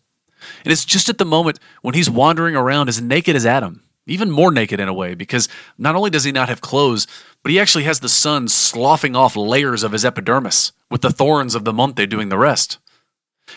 And 0.63 0.71
it's 0.71 0.85
just 0.85 1.09
at 1.09 1.17
the 1.17 1.25
moment 1.25 1.59
when 1.81 1.95
he's 1.95 2.09
wandering 2.09 2.55
around 2.55 2.89
as 2.89 3.01
naked 3.01 3.35
as 3.35 3.45
Adam, 3.45 3.83
even 4.05 4.31
more 4.31 4.51
naked 4.51 4.79
in 4.79 4.87
a 4.87 4.93
way, 4.93 5.15
because 5.15 5.47
not 5.77 5.95
only 5.95 6.09
does 6.09 6.23
he 6.23 6.31
not 6.31 6.49
have 6.49 6.61
clothes, 6.61 7.07
but 7.43 7.51
he 7.51 7.59
actually 7.59 7.83
has 7.83 7.99
the 7.99 8.09
sun 8.09 8.47
sloughing 8.47 9.15
off 9.15 9.35
layers 9.35 9.83
of 9.83 9.91
his 9.91 10.05
epidermis, 10.05 10.71
with 10.89 11.01
the 11.01 11.11
thorns 11.11 11.55
of 11.55 11.65
the 11.65 11.73
monte 11.73 12.05
doing 12.05 12.29
the 12.29 12.37
rest. 12.37 12.79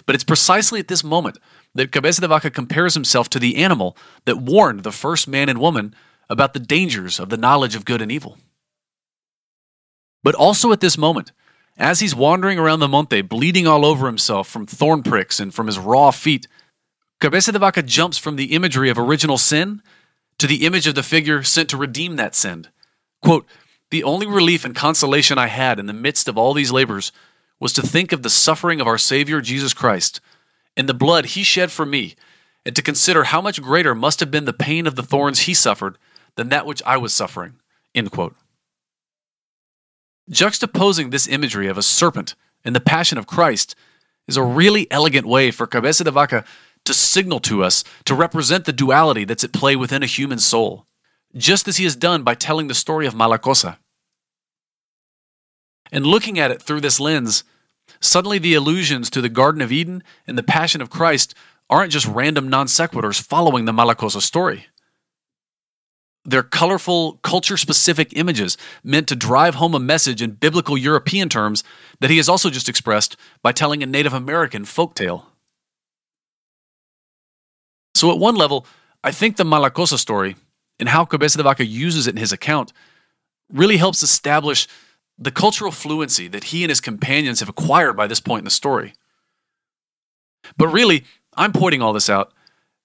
But 0.06 0.14
it's 0.14 0.24
precisely 0.24 0.80
at 0.80 0.88
this 0.88 1.04
moment 1.04 1.38
that 1.74 1.92
Cabeza 1.92 2.20
de 2.20 2.28
Vaca 2.28 2.50
compares 2.50 2.94
himself 2.94 3.28
to 3.30 3.38
the 3.38 3.56
animal 3.56 3.96
that 4.24 4.38
warned 4.38 4.82
the 4.82 4.92
first 4.92 5.26
man 5.26 5.48
and 5.48 5.58
woman 5.58 5.94
about 6.28 6.54
the 6.54 6.60
dangers 6.60 7.18
of 7.18 7.28
the 7.28 7.36
knowledge 7.36 7.74
of 7.74 7.84
good 7.84 8.02
and 8.02 8.10
evil. 8.10 8.38
But 10.22 10.34
also 10.34 10.72
at 10.72 10.80
this 10.80 10.96
moment, 10.96 11.32
as 11.76 12.00
he's 12.00 12.14
wandering 12.14 12.58
around 12.58 12.80
the 12.80 12.88
monte, 12.88 13.22
bleeding 13.22 13.66
all 13.66 13.84
over 13.84 14.06
himself 14.06 14.48
from 14.48 14.66
thorn 14.66 15.02
pricks 15.02 15.40
and 15.40 15.52
from 15.52 15.66
his 15.66 15.78
raw 15.78 16.10
feet, 16.10 16.46
Cabeza 17.22 17.52
de 17.52 17.58
Vaca 17.60 17.84
jumps 17.84 18.18
from 18.18 18.34
the 18.34 18.46
imagery 18.46 18.90
of 18.90 18.98
original 18.98 19.38
sin 19.38 19.80
to 20.38 20.48
the 20.48 20.66
image 20.66 20.88
of 20.88 20.96
the 20.96 21.04
figure 21.04 21.44
sent 21.44 21.68
to 21.68 21.76
redeem 21.76 22.16
that 22.16 22.34
sin. 22.34 22.66
Quote, 23.22 23.46
the 23.90 24.02
only 24.02 24.26
relief 24.26 24.64
and 24.64 24.74
consolation 24.74 25.38
I 25.38 25.46
had 25.46 25.78
in 25.78 25.86
the 25.86 25.92
midst 25.92 26.26
of 26.26 26.36
all 26.36 26.52
these 26.52 26.72
labors 26.72 27.12
was 27.60 27.72
to 27.74 27.80
think 27.80 28.10
of 28.10 28.24
the 28.24 28.28
suffering 28.28 28.80
of 28.80 28.88
our 28.88 28.98
Savior 28.98 29.40
Jesus 29.40 29.72
Christ 29.72 30.20
and 30.76 30.88
the 30.88 30.94
blood 30.94 31.26
he 31.26 31.44
shed 31.44 31.70
for 31.70 31.86
me, 31.86 32.16
and 32.66 32.74
to 32.74 32.82
consider 32.82 33.22
how 33.22 33.40
much 33.40 33.62
greater 33.62 33.94
must 33.94 34.18
have 34.18 34.32
been 34.32 34.44
the 34.44 34.52
pain 34.52 34.84
of 34.84 34.96
the 34.96 35.02
thorns 35.04 35.42
he 35.42 35.54
suffered 35.54 35.98
than 36.34 36.48
that 36.48 36.66
which 36.66 36.82
I 36.84 36.96
was 36.96 37.14
suffering. 37.14 37.54
End 37.94 38.10
quote. 38.10 38.34
Juxtaposing 40.28 41.12
this 41.12 41.28
imagery 41.28 41.68
of 41.68 41.78
a 41.78 41.82
serpent 41.82 42.34
and 42.64 42.74
the 42.74 42.80
passion 42.80 43.16
of 43.16 43.28
Christ 43.28 43.76
is 44.26 44.36
a 44.36 44.42
really 44.42 44.90
elegant 44.90 45.26
way 45.26 45.52
for 45.52 45.68
Cabeza 45.68 46.02
de 46.02 46.10
Vaca 46.10 46.44
to 46.84 46.94
signal 46.94 47.40
to 47.40 47.62
us 47.62 47.84
to 48.04 48.14
represent 48.14 48.64
the 48.64 48.72
duality 48.72 49.24
that's 49.24 49.44
at 49.44 49.52
play 49.52 49.76
within 49.76 50.02
a 50.02 50.06
human 50.06 50.38
soul, 50.38 50.86
just 51.36 51.68
as 51.68 51.76
he 51.76 51.84
has 51.84 51.96
done 51.96 52.22
by 52.22 52.34
telling 52.34 52.68
the 52.68 52.74
story 52.74 53.06
of 53.06 53.14
Malacosa. 53.14 53.76
And 55.90 56.06
looking 56.06 56.38
at 56.38 56.50
it 56.50 56.62
through 56.62 56.80
this 56.80 56.98
lens, 56.98 57.44
suddenly 58.00 58.38
the 58.38 58.54
allusions 58.54 59.10
to 59.10 59.20
the 59.20 59.28
Garden 59.28 59.60
of 59.60 59.70
Eden 59.70 60.02
and 60.26 60.38
the 60.38 60.42
Passion 60.42 60.80
of 60.80 60.90
Christ 60.90 61.34
aren't 61.68 61.92
just 61.92 62.06
random 62.06 62.48
non 62.48 62.66
sequiturs 62.66 63.20
following 63.20 63.64
the 63.64 63.72
Malacosa 63.72 64.20
story. 64.20 64.66
They're 66.24 66.42
colorful, 66.44 67.18
culture 67.24 67.56
specific 67.56 68.16
images 68.16 68.56
meant 68.84 69.08
to 69.08 69.16
drive 69.16 69.56
home 69.56 69.74
a 69.74 69.80
message 69.80 70.22
in 70.22 70.32
biblical 70.32 70.78
European 70.78 71.28
terms 71.28 71.64
that 72.00 72.10
he 72.10 72.16
has 72.18 72.28
also 72.28 72.48
just 72.48 72.68
expressed 72.68 73.16
by 73.42 73.50
telling 73.50 73.82
a 73.82 73.86
Native 73.86 74.12
American 74.12 74.64
folk 74.64 74.94
tale. 74.94 75.31
So, 77.94 78.10
at 78.10 78.18
one 78.18 78.34
level, 78.34 78.66
I 79.04 79.10
think 79.10 79.36
the 79.36 79.44
Malacosa 79.44 79.98
story 79.98 80.36
and 80.78 80.88
how 80.88 81.04
Cabeza 81.04 81.38
de 81.38 81.44
Vaca 81.44 81.64
uses 81.64 82.06
it 82.06 82.12
in 82.12 82.16
his 82.16 82.32
account 82.32 82.72
really 83.52 83.76
helps 83.76 84.02
establish 84.02 84.66
the 85.18 85.30
cultural 85.30 85.70
fluency 85.70 86.26
that 86.28 86.44
he 86.44 86.64
and 86.64 86.70
his 86.70 86.80
companions 86.80 87.40
have 87.40 87.48
acquired 87.48 87.96
by 87.96 88.06
this 88.06 88.20
point 88.20 88.40
in 88.40 88.44
the 88.44 88.50
story. 88.50 88.94
But 90.56 90.68
really, 90.68 91.04
I'm 91.34 91.52
pointing 91.52 91.82
all 91.82 91.92
this 91.92 92.10
out 92.10 92.32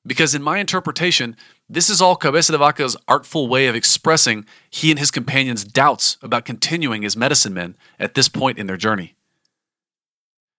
because, 0.06 0.36
in 0.36 0.44
my 0.44 0.60
interpretation, 0.60 1.36
this 1.68 1.90
is 1.90 2.02
all 2.02 2.16
Cabeza 2.16 2.54
de 2.54 2.58
Vaca's 2.58 2.96
artful 3.08 3.48
way 3.48 3.68
of 3.68 3.76
expressing 3.76 4.46
he 4.70 4.90
and 4.90 5.00
his 5.00 5.12
companions' 5.12 5.66
doubts 5.66 6.18
about 6.22 6.46
continuing 6.46 7.04
as 7.04 7.18
medicine 7.18 7.54
men 7.54 7.76
at 8.00 8.14
this 8.14 8.30
point 8.30 8.58
in 8.58 8.68
their 8.68 8.78
journey. 8.78 9.17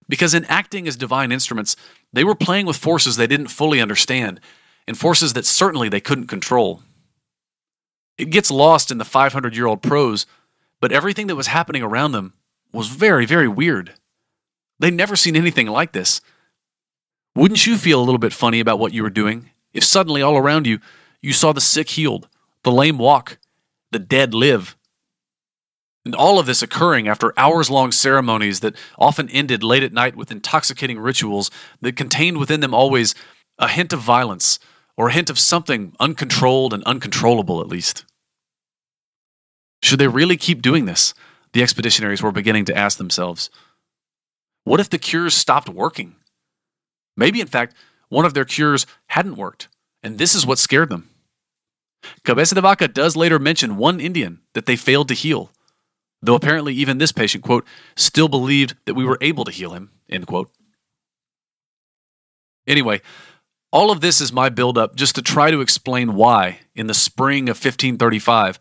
Because 0.08 0.34
in 0.34 0.44
acting 0.46 0.88
as 0.88 0.96
divine 0.96 1.32
instruments, 1.32 1.76
they 2.12 2.24
were 2.24 2.34
playing 2.34 2.66
with 2.66 2.76
forces 2.76 3.16
they 3.16 3.26
didn't 3.26 3.48
fully 3.48 3.80
understand 3.80 4.40
and 4.86 4.96
forces 4.96 5.34
that 5.34 5.44
certainly 5.44 5.88
they 5.88 6.00
couldn't 6.00 6.28
control. 6.28 6.82
It 8.16 8.30
gets 8.30 8.50
lost 8.50 8.90
in 8.90 8.98
the 8.98 9.04
500 9.04 9.54
year 9.54 9.66
old 9.66 9.82
prose, 9.82 10.26
but 10.80 10.92
everything 10.92 11.26
that 11.26 11.36
was 11.36 11.48
happening 11.48 11.82
around 11.82 12.12
them 12.12 12.32
was 12.72 12.88
very, 12.88 13.26
very 13.26 13.48
weird. 13.48 13.94
They'd 14.80 14.94
never 14.94 15.16
seen 15.16 15.36
anything 15.36 15.66
like 15.66 15.92
this. 15.92 16.20
Wouldn't 17.34 17.66
you 17.66 17.76
feel 17.76 18.00
a 18.00 18.04
little 18.04 18.18
bit 18.18 18.32
funny 18.32 18.60
about 18.60 18.78
what 18.78 18.92
you 18.92 19.02
were 19.02 19.10
doing 19.10 19.50
if 19.72 19.84
suddenly 19.84 20.22
all 20.22 20.36
around 20.36 20.66
you 20.66 20.80
you 21.20 21.32
saw 21.32 21.52
the 21.52 21.60
sick 21.60 21.90
healed, 21.90 22.28
the 22.62 22.72
lame 22.72 22.98
walk, 22.98 23.38
the 23.90 23.98
dead 23.98 24.34
live, 24.34 24.76
and 26.08 26.14
all 26.14 26.38
of 26.38 26.46
this 26.46 26.62
occurring 26.62 27.06
after 27.06 27.34
hours 27.36 27.68
long 27.68 27.92
ceremonies 27.92 28.60
that 28.60 28.74
often 28.98 29.28
ended 29.28 29.62
late 29.62 29.82
at 29.82 29.92
night 29.92 30.16
with 30.16 30.30
intoxicating 30.30 30.98
rituals 30.98 31.50
that 31.82 31.96
contained 31.96 32.38
within 32.38 32.60
them 32.60 32.72
always 32.72 33.14
a 33.58 33.68
hint 33.68 33.92
of 33.92 34.00
violence 34.00 34.58
or 34.96 35.08
a 35.08 35.12
hint 35.12 35.28
of 35.28 35.38
something 35.38 35.94
uncontrolled 36.00 36.72
and 36.72 36.82
uncontrollable, 36.84 37.60
at 37.60 37.66
least. 37.66 38.06
Should 39.82 39.98
they 39.98 40.08
really 40.08 40.38
keep 40.38 40.62
doing 40.62 40.86
this? 40.86 41.12
The 41.52 41.60
expeditionaries 41.60 42.22
were 42.22 42.32
beginning 42.32 42.64
to 42.64 42.74
ask 42.74 42.96
themselves. 42.96 43.50
What 44.64 44.80
if 44.80 44.88
the 44.88 44.96
cures 44.96 45.34
stopped 45.34 45.68
working? 45.68 46.16
Maybe, 47.18 47.42
in 47.42 47.48
fact, 47.48 47.74
one 48.08 48.24
of 48.24 48.32
their 48.32 48.46
cures 48.46 48.86
hadn't 49.08 49.36
worked, 49.36 49.68
and 50.02 50.16
this 50.16 50.34
is 50.34 50.46
what 50.46 50.56
scared 50.56 50.88
them. 50.88 51.10
Cabeza 52.24 52.54
de 52.54 52.62
Vaca 52.62 52.88
does 52.88 53.14
later 53.14 53.38
mention 53.38 53.76
one 53.76 54.00
Indian 54.00 54.40
that 54.54 54.64
they 54.64 54.74
failed 54.74 55.08
to 55.08 55.14
heal, 55.14 55.50
though 56.22 56.34
apparently 56.34 56.74
even 56.74 56.98
this 56.98 57.12
patient, 57.12 57.44
quote, 57.44 57.66
still 57.96 58.28
believed 58.28 58.74
that 58.86 58.94
we 58.94 59.04
were 59.04 59.18
able 59.20 59.44
to 59.44 59.50
heal 59.50 59.72
him, 59.72 59.90
end 60.08 60.26
quote. 60.26 60.50
Anyway, 62.66 63.00
all 63.70 63.90
of 63.90 64.00
this 64.00 64.20
is 64.20 64.32
my 64.32 64.48
buildup 64.48 64.96
just 64.96 65.14
to 65.14 65.22
try 65.22 65.50
to 65.50 65.60
explain 65.60 66.14
why, 66.14 66.60
in 66.74 66.86
the 66.86 66.94
spring 66.94 67.48
of 67.48 67.56
1535, 67.56 68.58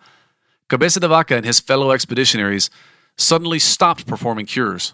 Cabeza 0.69 0.99
de 0.99 1.07
Vaca 1.07 1.35
and 1.35 1.45
his 1.45 1.59
fellow 1.59 1.91
expeditionaries 1.91 2.69
suddenly 3.17 3.59
stopped 3.59 4.05
performing 4.05 4.45
cures, 4.45 4.93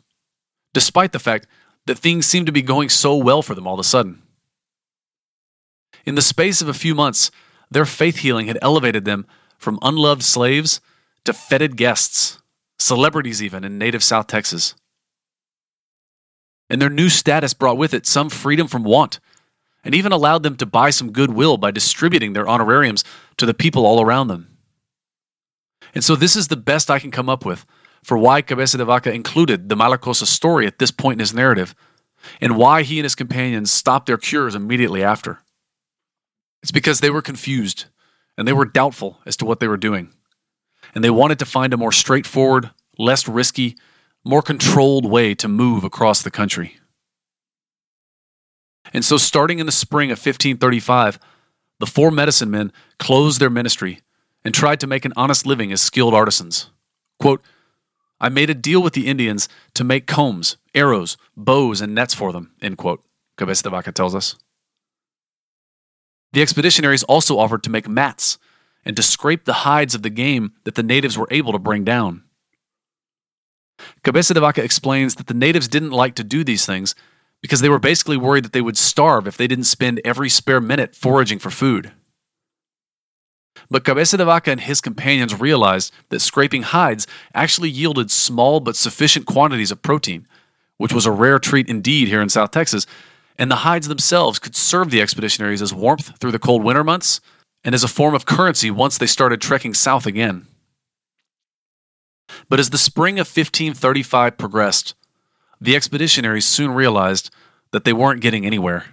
despite 0.73 1.11
the 1.11 1.19
fact 1.19 1.47
that 1.85 1.97
things 1.97 2.25
seemed 2.25 2.45
to 2.45 2.51
be 2.51 2.61
going 2.61 2.89
so 2.89 3.15
well 3.15 3.41
for 3.41 3.55
them 3.55 3.67
all 3.67 3.73
of 3.73 3.79
a 3.79 3.83
sudden. 3.83 4.21
In 6.05 6.15
the 6.15 6.21
space 6.21 6.61
of 6.61 6.67
a 6.67 6.73
few 6.73 6.95
months, 6.95 7.31
their 7.69 7.85
faith 7.85 8.17
healing 8.17 8.47
had 8.47 8.59
elevated 8.61 9.03
them 9.03 9.25
from 9.57 9.79
unloved 9.81 10.23
slaves 10.23 10.79
to 11.25 11.33
feted 11.33 11.75
guests 11.75 12.39
celebrities 12.79 13.41
even 13.41 13.63
in 13.63 13.77
native 13.77 14.03
South 14.03 14.27
Texas. 14.27 14.75
And 16.69 16.81
their 16.81 16.89
new 16.89 17.09
status 17.09 17.53
brought 17.53 17.77
with 17.77 17.93
it 17.93 18.05
some 18.05 18.29
freedom 18.29 18.67
from 18.67 18.83
want, 18.83 19.19
and 19.83 19.93
even 19.93 20.11
allowed 20.11 20.43
them 20.43 20.55
to 20.57 20.65
buy 20.65 20.89
some 20.89 21.11
goodwill 21.11 21.57
by 21.57 21.71
distributing 21.71 22.33
their 22.33 22.47
honorariums 22.47 23.03
to 23.37 23.45
the 23.45 23.53
people 23.53 23.85
all 23.85 24.01
around 24.01 24.27
them. 24.27 24.57
And 25.93 26.03
so, 26.03 26.15
this 26.15 26.35
is 26.35 26.47
the 26.47 26.57
best 26.57 26.89
I 26.89 26.99
can 26.99 27.11
come 27.11 27.29
up 27.29 27.45
with 27.45 27.65
for 28.03 28.17
why 28.17 28.41
Cabeza 28.41 28.77
de 28.77 28.85
Vaca 28.85 29.13
included 29.13 29.69
the 29.69 29.75
Malacosa 29.75 30.25
story 30.25 30.67
at 30.67 30.79
this 30.79 30.91
point 30.91 31.15
in 31.15 31.19
his 31.19 31.33
narrative, 31.33 31.73
and 32.41 32.57
why 32.57 32.83
he 32.83 32.99
and 32.99 33.05
his 33.05 33.15
companions 33.15 33.71
stopped 33.71 34.07
their 34.07 34.17
cures 34.17 34.55
immediately 34.55 35.03
after. 35.03 35.39
It's 36.61 36.71
because 36.71 36.99
they 36.99 37.09
were 37.09 37.21
confused 37.21 37.85
and 38.37 38.47
they 38.47 38.53
were 38.53 38.65
doubtful 38.65 39.19
as 39.25 39.37
to 39.37 39.45
what 39.45 39.59
they 39.59 39.67
were 39.67 39.77
doing 39.77 40.13
and 40.93 41.03
they 41.03 41.09
wanted 41.09 41.39
to 41.39 41.45
find 41.45 41.73
a 41.73 41.77
more 41.77 41.91
straightforward, 41.91 42.71
less 42.97 43.27
risky, 43.27 43.77
more 44.23 44.41
controlled 44.41 45.05
way 45.05 45.35
to 45.35 45.47
move 45.47 45.83
across 45.83 46.21
the 46.21 46.31
country. 46.31 46.77
And 48.93 49.03
so, 49.03 49.17
starting 49.17 49.59
in 49.59 49.65
the 49.65 49.71
spring 49.71 50.11
of 50.11 50.17
1535, 50.17 51.19
the 51.79 51.87
four 51.87 52.11
medicine 52.11 52.51
men 52.51 52.71
closed 52.99 53.39
their 53.39 53.49
ministry 53.49 54.01
and 54.45 54.53
tried 54.53 54.79
to 54.81 54.87
make 54.87 55.05
an 55.05 55.13
honest 55.15 55.45
living 55.45 55.71
as 55.71 55.81
skilled 55.81 56.13
artisans. 56.13 56.69
Quote, 57.19 57.41
I 58.19 58.29
made 58.29 58.49
a 58.49 58.55
deal 58.55 58.81
with 58.81 58.93
the 58.93 59.07
Indians 59.07 59.49
to 59.73 59.83
make 59.83 60.07
combs, 60.07 60.57
arrows, 60.73 61.17
bows, 61.35 61.81
and 61.81 61.93
nets 61.95 62.13
for 62.13 62.31
them, 62.31 62.51
end 62.61 62.77
quote, 62.77 63.03
Cabeza 63.37 63.63
de 63.63 63.69
Vaca 63.69 63.91
tells 63.91 64.15
us. 64.15 64.35
The 66.33 66.41
expeditionaries 66.41 67.03
also 67.03 67.37
offered 67.37 67.63
to 67.63 67.69
make 67.69 67.87
mats 67.87 68.37
and 68.85 68.95
to 68.95 69.03
scrape 69.03 69.45
the 69.45 69.53
hides 69.53 69.95
of 69.95 70.01
the 70.01 70.09
game 70.09 70.53
that 70.63 70.75
the 70.75 70.83
natives 70.83 71.17
were 71.17 71.27
able 71.31 71.51
to 71.51 71.59
bring 71.59 71.83
down. 71.83 72.23
Cabeza 74.03 74.33
de 74.33 74.39
Vaca 74.39 74.63
explains 74.63 75.15
that 75.15 75.27
the 75.27 75.33
natives 75.33 75.67
didn't 75.67 75.91
like 75.91 76.15
to 76.15 76.23
do 76.23 76.43
these 76.43 76.65
things 76.65 76.95
because 77.41 77.61
they 77.61 77.69
were 77.69 77.79
basically 77.79 78.17
worried 78.17 78.45
that 78.45 78.53
they 78.53 78.61
would 78.61 78.77
starve 78.77 79.27
if 79.27 79.37
they 79.37 79.47
didn't 79.47 79.65
spend 79.65 80.01
every 80.05 80.29
spare 80.29 80.61
minute 80.61 80.95
foraging 80.95 81.39
for 81.39 81.49
food. 81.49 81.91
But 83.69 83.83
Cabeza 83.83 84.17
de 84.17 84.25
Vaca 84.25 84.51
and 84.51 84.61
his 84.61 84.81
companions 84.81 85.39
realized 85.39 85.93
that 86.09 86.21
scraping 86.21 86.63
hides 86.63 87.07
actually 87.33 87.69
yielded 87.69 88.11
small 88.11 88.59
but 88.59 88.75
sufficient 88.75 89.25
quantities 89.25 89.71
of 89.71 89.81
protein, 89.81 90.27
which 90.77 90.93
was 90.93 91.05
a 91.05 91.11
rare 91.11 91.39
treat 91.39 91.69
indeed 91.69 92.07
here 92.07 92.21
in 92.21 92.29
South 92.29 92.51
Texas, 92.51 92.85
and 93.37 93.49
the 93.49 93.57
hides 93.57 93.87
themselves 93.87 94.39
could 94.39 94.55
serve 94.55 94.89
the 94.89 95.01
expeditionaries 95.01 95.61
as 95.61 95.73
warmth 95.73 96.17
through 96.19 96.31
the 96.31 96.39
cold 96.39 96.63
winter 96.63 96.83
months 96.83 97.19
and 97.63 97.73
as 97.73 97.83
a 97.83 97.87
form 97.87 98.13
of 98.13 98.25
currency 98.25 98.69
once 98.69 98.97
they 98.97 99.07
started 99.07 99.41
trekking 99.41 99.73
south 99.73 100.05
again. 100.05 100.47
But 102.49 102.59
as 102.59 102.69
the 102.69 102.77
spring 102.77 103.15
of 103.15 103.27
1535 103.27 104.37
progressed, 104.37 104.95
the 105.61 105.75
expeditionaries 105.75 106.43
soon 106.43 106.71
realized 106.71 107.29
that 107.71 107.85
they 107.85 107.93
weren't 107.93 108.21
getting 108.21 108.45
anywhere. 108.45 108.85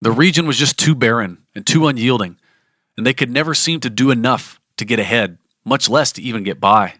The 0.00 0.12
region 0.12 0.46
was 0.46 0.58
just 0.58 0.78
too 0.78 0.94
barren 0.94 1.38
and 1.54 1.66
too 1.66 1.86
unyielding, 1.86 2.38
and 2.96 3.06
they 3.06 3.14
could 3.14 3.30
never 3.30 3.54
seem 3.54 3.80
to 3.80 3.90
do 3.90 4.10
enough 4.10 4.60
to 4.76 4.84
get 4.84 4.98
ahead, 4.98 5.38
much 5.64 5.88
less 5.88 6.12
to 6.12 6.22
even 6.22 6.42
get 6.42 6.60
by. 6.60 6.94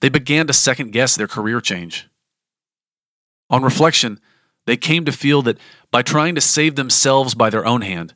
They 0.00 0.08
began 0.08 0.46
to 0.46 0.52
second 0.52 0.92
guess 0.92 1.16
their 1.16 1.26
career 1.26 1.60
change. 1.60 2.08
On 3.50 3.62
reflection, 3.62 4.20
they 4.66 4.76
came 4.76 5.04
to 5.04 5.12
feel 5.12 5.42
that 5.42 5.58
by 5.90 6.02
trying 6.02 6.34
to 6.36 6.40
save 6.40 6.76
themselves 6.76 7.34
by 7.34 7.50
their 7.50 7.66
own 7.66 7.82
hand, 7.82 8.14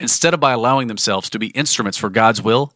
instead 0.00 0.34
of 0.34 0.40
by 0.40 0.52
allowing 0.52 0.88
themselves 0.88 1.30
to 1.30 1.38
be 1.38 1.48
instruments 1.48 1.98
for 1.98 2.10
God's 2.10 2.42
will, 2.42 2.72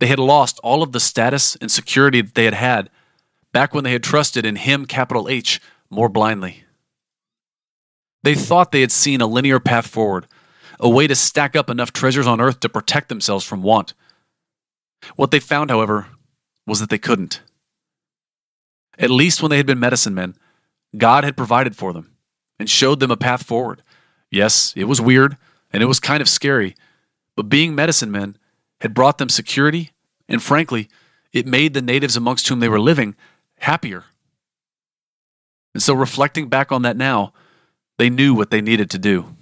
they 0.00 0.06
had 0.06 0.18
lost 0.18 0.58
all 0.62 0.82
of 0.82 0.92
the 0.92 1.00
status 1.00 1.56
and 1.56 1.70
security 1.70 2.20
that 2.20 2.34
they 2.34 2.44
had 2.44 2.54
had 2.54 2.90
back 3.52 3.72
when 3.72 3.84
they 3.84 3.92
had 3.92 4.02
trusted 4.02 4.44
in 4.44 4.56
Him, 4.56 4.84
capital 4.86 5.28
H, 5.28 5.60
more 5.90 6.08
blindly. 6.08 6.64
They 8.22 8.34
thought 8.34 8.72
they 8.72 8.80
had 8.80 8.92
seen 8.92 9.20
a 9.20 9.26
linear 9.26 9.60
path 9.60 9.86
forward, 9.86 10.26
a 10.80 10.88
way 10.88 11.06
to 11.06 11.14
stack 11.14 11.54
up 11.54 11.70
enough 11.70 11.92
treasures 11.92 12.26
on 12.26 12.40
earth 12.40 12.60
to 12.60 12.68
protect 12.68 13.08
themselves 13.08 13.44
from 13.44 13.62
want. 13.62 13.94
What 15.16 15.30
they 15.30 15.40
found, 15.40 15.70
however, 15.70 16.08
was 16.66 16.80
that 16.80 16.90
they 16.90 16.98
couldn't. 16.98 17.42
At 18.98 19.10
least 19.10 19.42
when 19.42 19.50
they 19.50 19.58
had 19.58 19.66
been 19.66 19.78
medicine 19.78 20.14
men, 20.14 20.34
God 20.96 21.24
had 21.24 21.36
provided 21.36 21.76
for 21.76 21.92
them 21.92 22.16
and 22.58 22.70
showed 22.70 23.00
them 23.00 23.10
a 23.10 23.16
path 23.16 23.44
forward. 23.44 23.82
Yes, 24.30 24.72
it 24.76 24.84
was 24.84 25.00
weird 25.00 25.36
and 25.74 25.82
it 25.82 25.86
was 25.86 25.98
kind 25.98 26.22
of 26.22 26.28
scary, 26.28 26.76
but 27.36 27.48
being 27.48 27.74
medicine 27.74 28.12
men 28.12 28.36
had 28.80 28.94
brought 28.94 29.18
them 29.18 29.28
security, 29.28 29.90
and 30.28 30.40
frankly, 30.40 30.88
it 31.32 31.48
made 31.48 31.74
the 31.74 31.82
natives 31.82 32.16
amongst 32.16 32.46
whom 32.46 32.60
they 32.60 32.68
were 32.68 32.78
living 32.78 33.16
happier. 33.58 34.04
And 35.74 35.82
so, 35.82 35.92
reflecting 35.92 36.48
back 36.48 36.70
on 36.70 36.82
that 36.82 36.96
now, 36.96 37.32
they 37.98 38.08
knew 38.08 38.34
what 38.34 38.50
they 38.50 38.60
needed 38.60 38.88
to 38.90 38.98
do. 39.00 39.34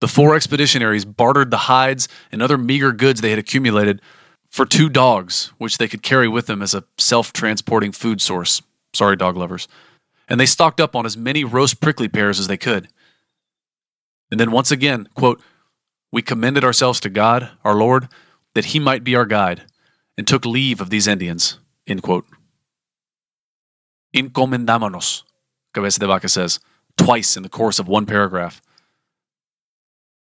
The 0.00 0.08
four 0.08 0.34
expeditionaries 0.34 1.04
bartered 1.04 1.52
the 1.52 1.56
hides 1.68 2.08
and 2.32 2.42
other 2.42 2.58
meager 2.58 2.90
goods 2.90 3.20
they 3.20 3.30
had 3.30 3.38
accumulated 3.38 4.02
for 4.50 4.66
two 4.66 4.88
dogs, 4.88 5.52
which 5.58 5.78
they 5.78 5.86
could 5.86 6.02
carry 6.02 6.26
with 6.26 6.46
them 6.46 6.62
as 6.62 6.74
a 6.74 6.82
self 6.98 7.32
transporting 7.32 7.92
food 7.92 8.20
source. 8.20 8.60
Sorry, 8.92 9.14
dog 9.14 9.36
lovers. 9.36 9.68
And 10.26 10.40
they 10.40 10.46
stocked 10.46 10.80
up 10.80 10.96
on 10.96 11.06
as 11.06 11.16
many 11.16 11.44
roast 11.44 11.80
prickly 11.80 12.08
pears 12.08 12.40
as 12.40 12.48
they 12.48 12.56
could. 12.56 12.88
And 14.30 14.38
then 14.38 14.50
once 14.50 14.70
again, 14.70 15.08
quote, 15.14 15.42
we 16.12 16.22
commended 16.22 16.64
ourselves 16.64 17.00
to 17.00 17.10
God, 17.10 17.50
our 17.64 17.74
Lord, 17.74 18.08
that 18.54 18.66
he 18.66 18.78
might 18.78 19.04
be 19.04 19.14
our 19.14 19.26
guide, 19.26 19.62
and 20.16 20.26
took 20.26 20.44
leave 20.44 20.80
of 20.80 20.90
these 20.90 21.06
Indians, 21.06 21.58
end 21.86 22.02
quote. 22.02 22.26
Encomendámonos, 24.14 25.22
Cabeza 25.72 26.00
de 26.00 26.06
Vaca 26.06 26.28
says, 26.28 26.58
twice 26.96 27.36
in 27.36 27.42
the 27.42 27.48
course 27.48 27.78
of 27.78 27.88
one 27.88 28.06
paragraph. 28.06 28.60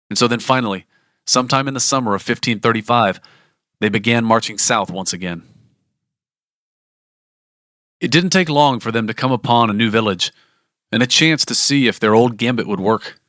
And 0.10 0.18
so 0.18 0.28
then 0.28 0.40
finally, 0.40 0.86
sometime 1.26 1.68
in 1.68 1.74
the 1.74 1.80
summer 1.80 2.12
of 2.12 2.22
1535, 2.22 3.22
they 3.80 3.90
began 3.90 4.26
marching 4.26 4.58
south 4.58 4.92
once 4.92 5.14
again. 5.14 5.44
It 8.02 8.12
didn't 8.12 8.32
take 8.32 8.50
long 8.50 8.80
for 8.80 8.92
them 8.92 9.08
to 9.08 9.14
come 9.14 9.32
upon 9.32 9.70
a 9.70 9.74
new 9.74 9.90
village 9.90 10.32
and 10.92 11.02
a 11.02 11.08
chance 11.08 11.46
to 11.46 11.56
see 11.56 11.88
if 11.88 12.00
their 12.00 12.14
old 12.14 12.38
gambit 12.38 12.68
would 12.68 12.80
work. 12.80 13.21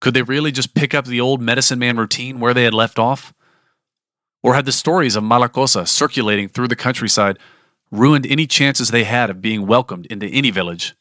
Could 0.00 0.14
they 0.14 0.22
really 0.22 0.52
just 0.52 0.74
pick 0.74 0.94
up 0.94 1.06
the 1.06 1.20
old 1.20 1.40
medicine 1.40 1.78
man 1.78 1.96
routine 1.96 2.40
where 2.40 2.54
they 2.54 2.64
had 2.64 2.74
left 2.74 2.98
off? 2.98 3.32
Or 4.42 4.54
had 4.54 4.66
the 4.66 4.72
stories 4.72 5.16
of 5.16 5.24
Malacosa 5.24 5.88
circulating 5.88 6.48
through 6.48 6.68
the 6.68 6.76
countryside 6.76 7.38
ruined 7.90 8.26
any 8.26 8.46
chances 8.46 8.90
they 8.90 9.04
had 9.04 9.30
of 9.30 9.40
being 9.40 9.66
welcomed 9.66 10.06
into 10.06 10.26
any 10.26 10.50
village? 10.50 10.94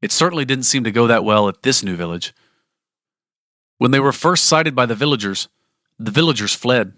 It 0.00 0.12
certainly 0.12 0.44
didn't 0.44 0.64
seem 0.64 0.84
to 0.84 0.92
go 0.92 1.06
that 1.06 1.24
well 1.24 1.48
at 1.48 1.62
this 1.62 1.82
new 1.82 1.96
village. 1.96 2.32
When 3.78 3.90
they 3.90 4.00
were 4.00 4.12
first 4.12 4.44
sighted 4.44 4.74
by 4.74 4.86
the 4.86 4.94
villagers, 4.94 5.48
the 5.98 6.10
villagers 6.10 6.54
fled. 6.54 6.94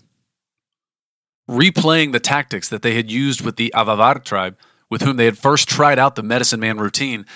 Replaying 1.48 2.12
the 2.12 2.20
tactics 2.20 2.68
that 2.68 2.82
they 2.82 2.94
had 2.94 3.10
used 3.10 3.40
with 3.40 3.56
the 3.56 3.72
Avavar 3.74 4.22
tribe, 4.22 4.56
with 4.88 5.02
whom 5.02 5.16
they 5.16 5.24
had 5.24 5.38
first 5.38 5.68
tried 5.68 5.98
out 5.98 6.14
the 6.14 6.22
medicine 6.22 6.60
man 6.60 6.78
routine, 6.78 7.26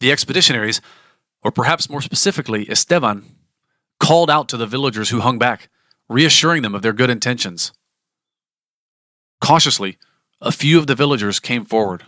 the 0.00 0.12
expeditionaries, 0.12 0.80
or 1.44 1.52
perhaps 1.52 1.90
more 1.90 2.00
specifically, 2.00 2.68
Esteban, 2.68 3.24
called 4.00 4.30
out 4.30 4.48
to 4.48 4.56
the 4.56 4.66
villagers 4.66 5.10
who 5.10 5.20
hung 5.20 5.38
back, 5.38 5.68
reassuring 6.08 6.62
them 6.62 6.74
of 6.74 6.82
their 6.82 6.92
good 6.92 7.10
intentions. 7.10 7.72
Cautiously, 9.40 9.98
a 10.40 10.50
few 10.50 10.78
of 10.78 10.86
the 10.86 10.94
villagers 10.94 11.38
came 11.38 11.64
forward. 11.64 12.04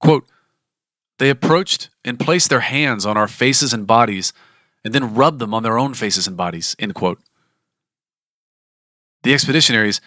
Quote, 0.00 0.26
they 1.18 1.30
approached 1.30 1.90
and 2.04 2.18
placed 2.18 2.48
their 2.48 2.60
hands 2.60 3.04
on 3.04 3.16
our 3.16 3.28
faces 3.28 3.72
and 3.72 3.86
bodies 3.86 4.32
and 4.84 4.94
then 4.94 5.14
rubbed 5.14 5.40
them 5.40 5.52
on 5.52 5.62
their 5.62 5.78
own 5.78 5.94
faces 5.94 6.26
and 6.26 6.36
bodies. 6.36 6.76
End 6.78 6.94
quote. 6.94 7.20
The 9.24 9.34
expeditionaries 9.34 10.00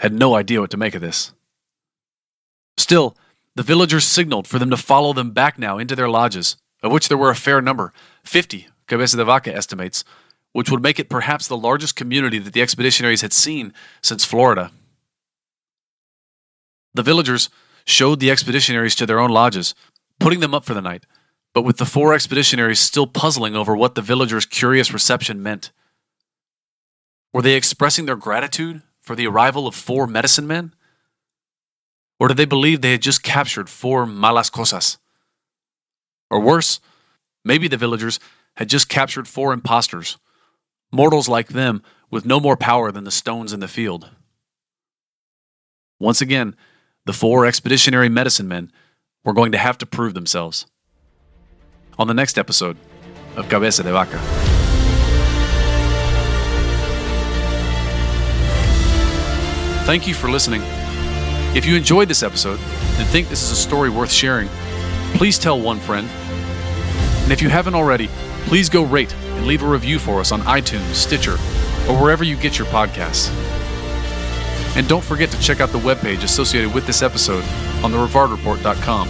had 0.00 0.12
no 0.12 0.34
idea 0.34 0.60
what 0.60 0.70
to 0.70 0.76
make 0.76 0.94
of 0.94 1.02
this. 1.02 1.32
Still, 2.76 3.16
the 3.54 3.62
villagers 3.62 4.04
signaled 4.04 4.48
for 4.48 4.58
them 4.58 4.70
to 4.70 4.76
follow 4.76 5.12
them 5.12 5.30
back 5.30 5.58
now 5.58 5.78
into 5.78 5.94
their 5.94 6.08
lodges, 6.08 6.56
of 6.84 6.92
which 6.92 7.08
there 7.08 7.18
were 7.18 7.30
a 7.30 7.34
fair 7.34 7.62
number 7.62 7.92
50, 8.24 8.68
Cabeza 8.86 9.16
de 9.16 9.24
Vaca 9.24 9.54
estimates, 9.54 10.04
which 10.52 10.70
would 10.70 10.82
make 10.82 11.00
it 11.00 11.08
perhaps 11.08 11.48
the 11.48 11.56
largest 11.56 11.96
community 11.96 12.38
that 12.38 12.52
the 12.52 12.60
expeditionaries 12.60 13.22
had 13.22 13.32
seen 13.32 13.72
since 14.02 14.24
Florida. 14.24 14.70
The 16.92 17.02
villagers 17.02 17.48
showed 17.86 18.20
the 18.20 18.30
expeditionaries 18.30 18.94
to 18.96 19.06
their 19.06 19.18
own 19.18 19.30
lodges, 19.30 19.74
putting 20.20 20.40
them 20.40 20.54
up 20.54 20.64
for 20.64 20.74
the 20.74 20.82
night, 20.82 21.06
but 21.54 21.62
with 21.62 21.78
the 21.78 21.86
four 21.86 22.14
expeditionaries 22.14 22.78
still 22.78 23.06
puzzling 23.06 23.56
over 23.56 23.74
what 23.74 23.94
the 23.94 24.02
villagers' 24.02 24.46
curious 24.46 24.92
reception 24.92 25.42
meant. 25.42 25.72
Were 27.32 27.42
they 27.42 27.54
expressing 27.54 28.06
their 28.06 28.16
gratitude 28.16 28.82
for 29.00 29.16
the 29.16 29.26
arrival 29.26 29.66
of 29.66 29.74
four 29.74 30.06
medicine 30.06 30.46
men? 30.46 30.74
Or 32.20 32.28
did 32.28 32.36
they 32.36 32.44
believe 32.44 32.80
they 32.80 32.92
had 32.92 33.02
just 33.02 33.22
captured 33.22 33.68
four 33.68 34.06
malas 34.06 34.52
cosas? 34.52 34.98
Or 36.30 36.40
worse, 36.40 36.80
maybe 37.44 37.68
the 37.68 37.76
villagers 37.76 38.18
had 38.56 38.68
just 38.68 38.88
captured 38.88 39.28
four 39.28 39.52
impostors, 39.52 40.16
mortals 40.92 41.28
like 41.28 41.48
them 41.48 41.82
with 42.10 42.24
no 42.24 42.40
more 42.40 42.56
power 42.56 42.92
than 42.92 43.04
the 43.04 43.10
stones 43.10 43.52
in 43.52 43.60
the 43.60 43.68
field. 43.68 44.10
Once 46.00 46.20
again, 46.20 46.54
the 47.06 47.12
four 47.12 47.46
expeditionary 47.46 48.08
medicine 48.08 48.48
men 48.48 48.70
were 49.24 49.32
going 49.32 49.52
to 49.52 49.58
have 49.58 49.78
to 49.78 49.86
prove 49.86 50.14
themselves 50.14 50.66
on 51.98 52.08
the 52.08 52.14
next 52.14 52.38
episode 52.38 52.76
of 53.36 53.48
Cabeza 53.48 53.82
de 53.82 53.92
Vaca. 53.92 54.18
Thank 59.84 60.06
you 60.06 60.14
for 60.14 60.30
listening. 60.30 60.62
If 61.54 61.66
you 61.66 61.76
enjoyed 61.76 62.08
this 62.08 62.22
episode 62.22 62.58
and 62.58 63.06
think 63.08 63.28
this 63.28 63.42
is 63.42 63.50
a 63.50 63.56
story 63.56 63.90
worth 63.90 64.10
sharing, 64.10 64.48
please 65.14 65.38
tell 65.38 65.60
one 65.60 65.78
friend. 65.78 66.08
And 67.22 67.32
if 67.32 67.40
you 67.40 67.48
haven't 67.48 67.74
already, 67.74 68.08
please 68.46 68.68
go 68.68 68.84
rate 68.84 69.14
and 69.14 69.46
leave 69.46 69.62
a 69.62 69.68
review 69.68 69.98
for 69.98 70.20
us 70.20 70.32
on 70.32 70.40
iTunes, 70.42 70.94
Stitcher, 70.94 71.34
or 71.88 72.00
wherever 72.00 72.24
you 72.24 72.36
get 72.36 72.58
your 72.58 72.66
podcasts. 72.68 73.30
And 74.76 74.88
don't 74.88 75.04
forget 75.04 75.30
to 75.30 75.40
check 75.40 75.60
out 75.60 75.70
the 75.70 75.78
webpage 75.78 76.24
associated 76.24 76.74
with 76.74 76.86
this 76.86 77.02
episode 77.02 77.44
on 77.82 77.92
therivardreport.com 77.92 79.08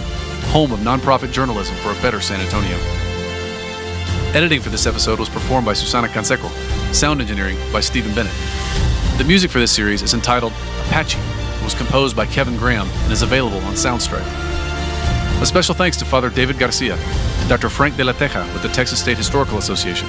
home 0.49 0.71
of 0.71 0.79
nonprofit 0.79 1.31
journalism 1.31 1.75
for 1.77 1.91
a 1.91 2.01
better 2.01 2.21
San 2.21 2.39
Antonio. 2.39 2.77
Editing 4.33 4.61
for 4.61 4.69
this 4.69 4.85
episode 4.85 5.19
was 5.19 5.27
performed 5.27 5.65
by 5.65 5.73
Susana 5.73 6.07
Canseco, 6.07 6.49
sound 6.93 7.19
engineering 7.19 7.57
by 7.73 7.79
Stephen 7.79 8.13
Bennett. 8.13 8.33
The 9.17 9.23
music 9.25 9.49
for 9.49 9.59
this 9.59 9.71
series 9.71 10.01
is 10.01 10.13
entitled 10.13 10.53
Apache 10.87 11.19
was 11.63 11.73
composed 11.73 12.15
by 12.15 12.25
Kevin 12.27 12.57
Graham 12.57 12.87
and 12.87 13.11
is 13.11 13.23
available 13.23 13.57
on 13.59 13.73
Soundstripe. 13.73 14.44
A 15.41 15.45
special 15.45 15.75
thanks 15.75 15.97
to 15.97 16.05
Father 16.05 16.29
David 16.29 16.57
Garcia, 16.57 16.97
to 16.97 17.47
Dr. 17.47 17.69
Frank 17.69 17.97
de 17.97 18.03
la 18.03 18.13
Teja 18.13 18.43
with 18.53 18.63
the 18.63 18.69
Texas 18.69 18.99
State 18.99 19.17
Historical 19.17 19.57
Association, 19.57 20.07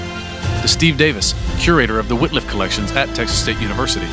to 0.62 0.69
Steve 0.69 0.97
Davis, 0.97 1.35
curator 1.59 1.99
of 1.99 2.09
the 2.09 2.17
Wittliff 2.17 2.49
Collections 2.49 2.93
at 2.93 3.09
Texas 3.15 3.43
State 3.43 3.59
University, 3.61 4.07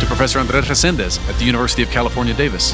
to 0.00 0.06
Professor 0.06 0.40
Andres 0.40 0.66
Resendez 0.66 1.20
at 1.30 1.38
the 1.38 1.44
University 1.44 1.82
of 1.82 1.90
California, 1.90 2.34
Davis, 2.34 2.72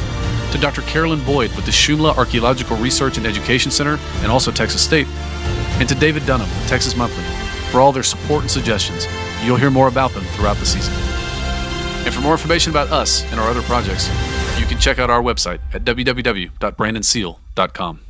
to 0.53 0.59
Dr. 0.59 0.81
Carolyn 0.83 1.23
Boyd 1.25 1.55
with 1.55 1.67
the 1.67 1.71
Shumla 1.71 2.17
Archaeological 2.17 2.77
Research 2.79 3.19
and 3.19 3.27
Education 3.27 3.71
Center 3.71 3.99
and 4.23 4.33
also 4.33 4.51
Texas 4.51 4.83
State, 4.83 5.07
and 5.79 5.89
to 5.89 5.95
David 5.95 6.25
Dunham 6.25 6.49
with 6.49 6.69
Texas 6.69 6.97
Monthly 6.97 7.25
for 7.71 7.81
all 7.81 7.93
their 7.93 8.03
support 8.03 8.41
and 8.41 8.51
suggestions. 8.51 9.07
You'll 9.45 9.57
hear 9.59 9.71
more 9.71 9.89
about 9.89 10.13
them 10.13 10.25
throughout 10.35 10.57
the 10.57 10.67
season. 10.67 10.95
And 12.05 12.15
for 12.15 12.21
more 12.23 12.33
information 12.33 12.71
about 12.71 12.91
us 12.91 13.23
and 13.31 13.39
our 13.39 13.51
other 13.51 13.63
projects, 13.63 14.09
you 14.59 14.65
can 14.65 14.79
check 14.79 14.99
out 14.99 15.11
our 15.11 15.23
website 15.23 15.61
at 15.75 15.85
www.brandonseale.com 15.85 17.46
dot 17.57 17.73
com. 17.73 18.06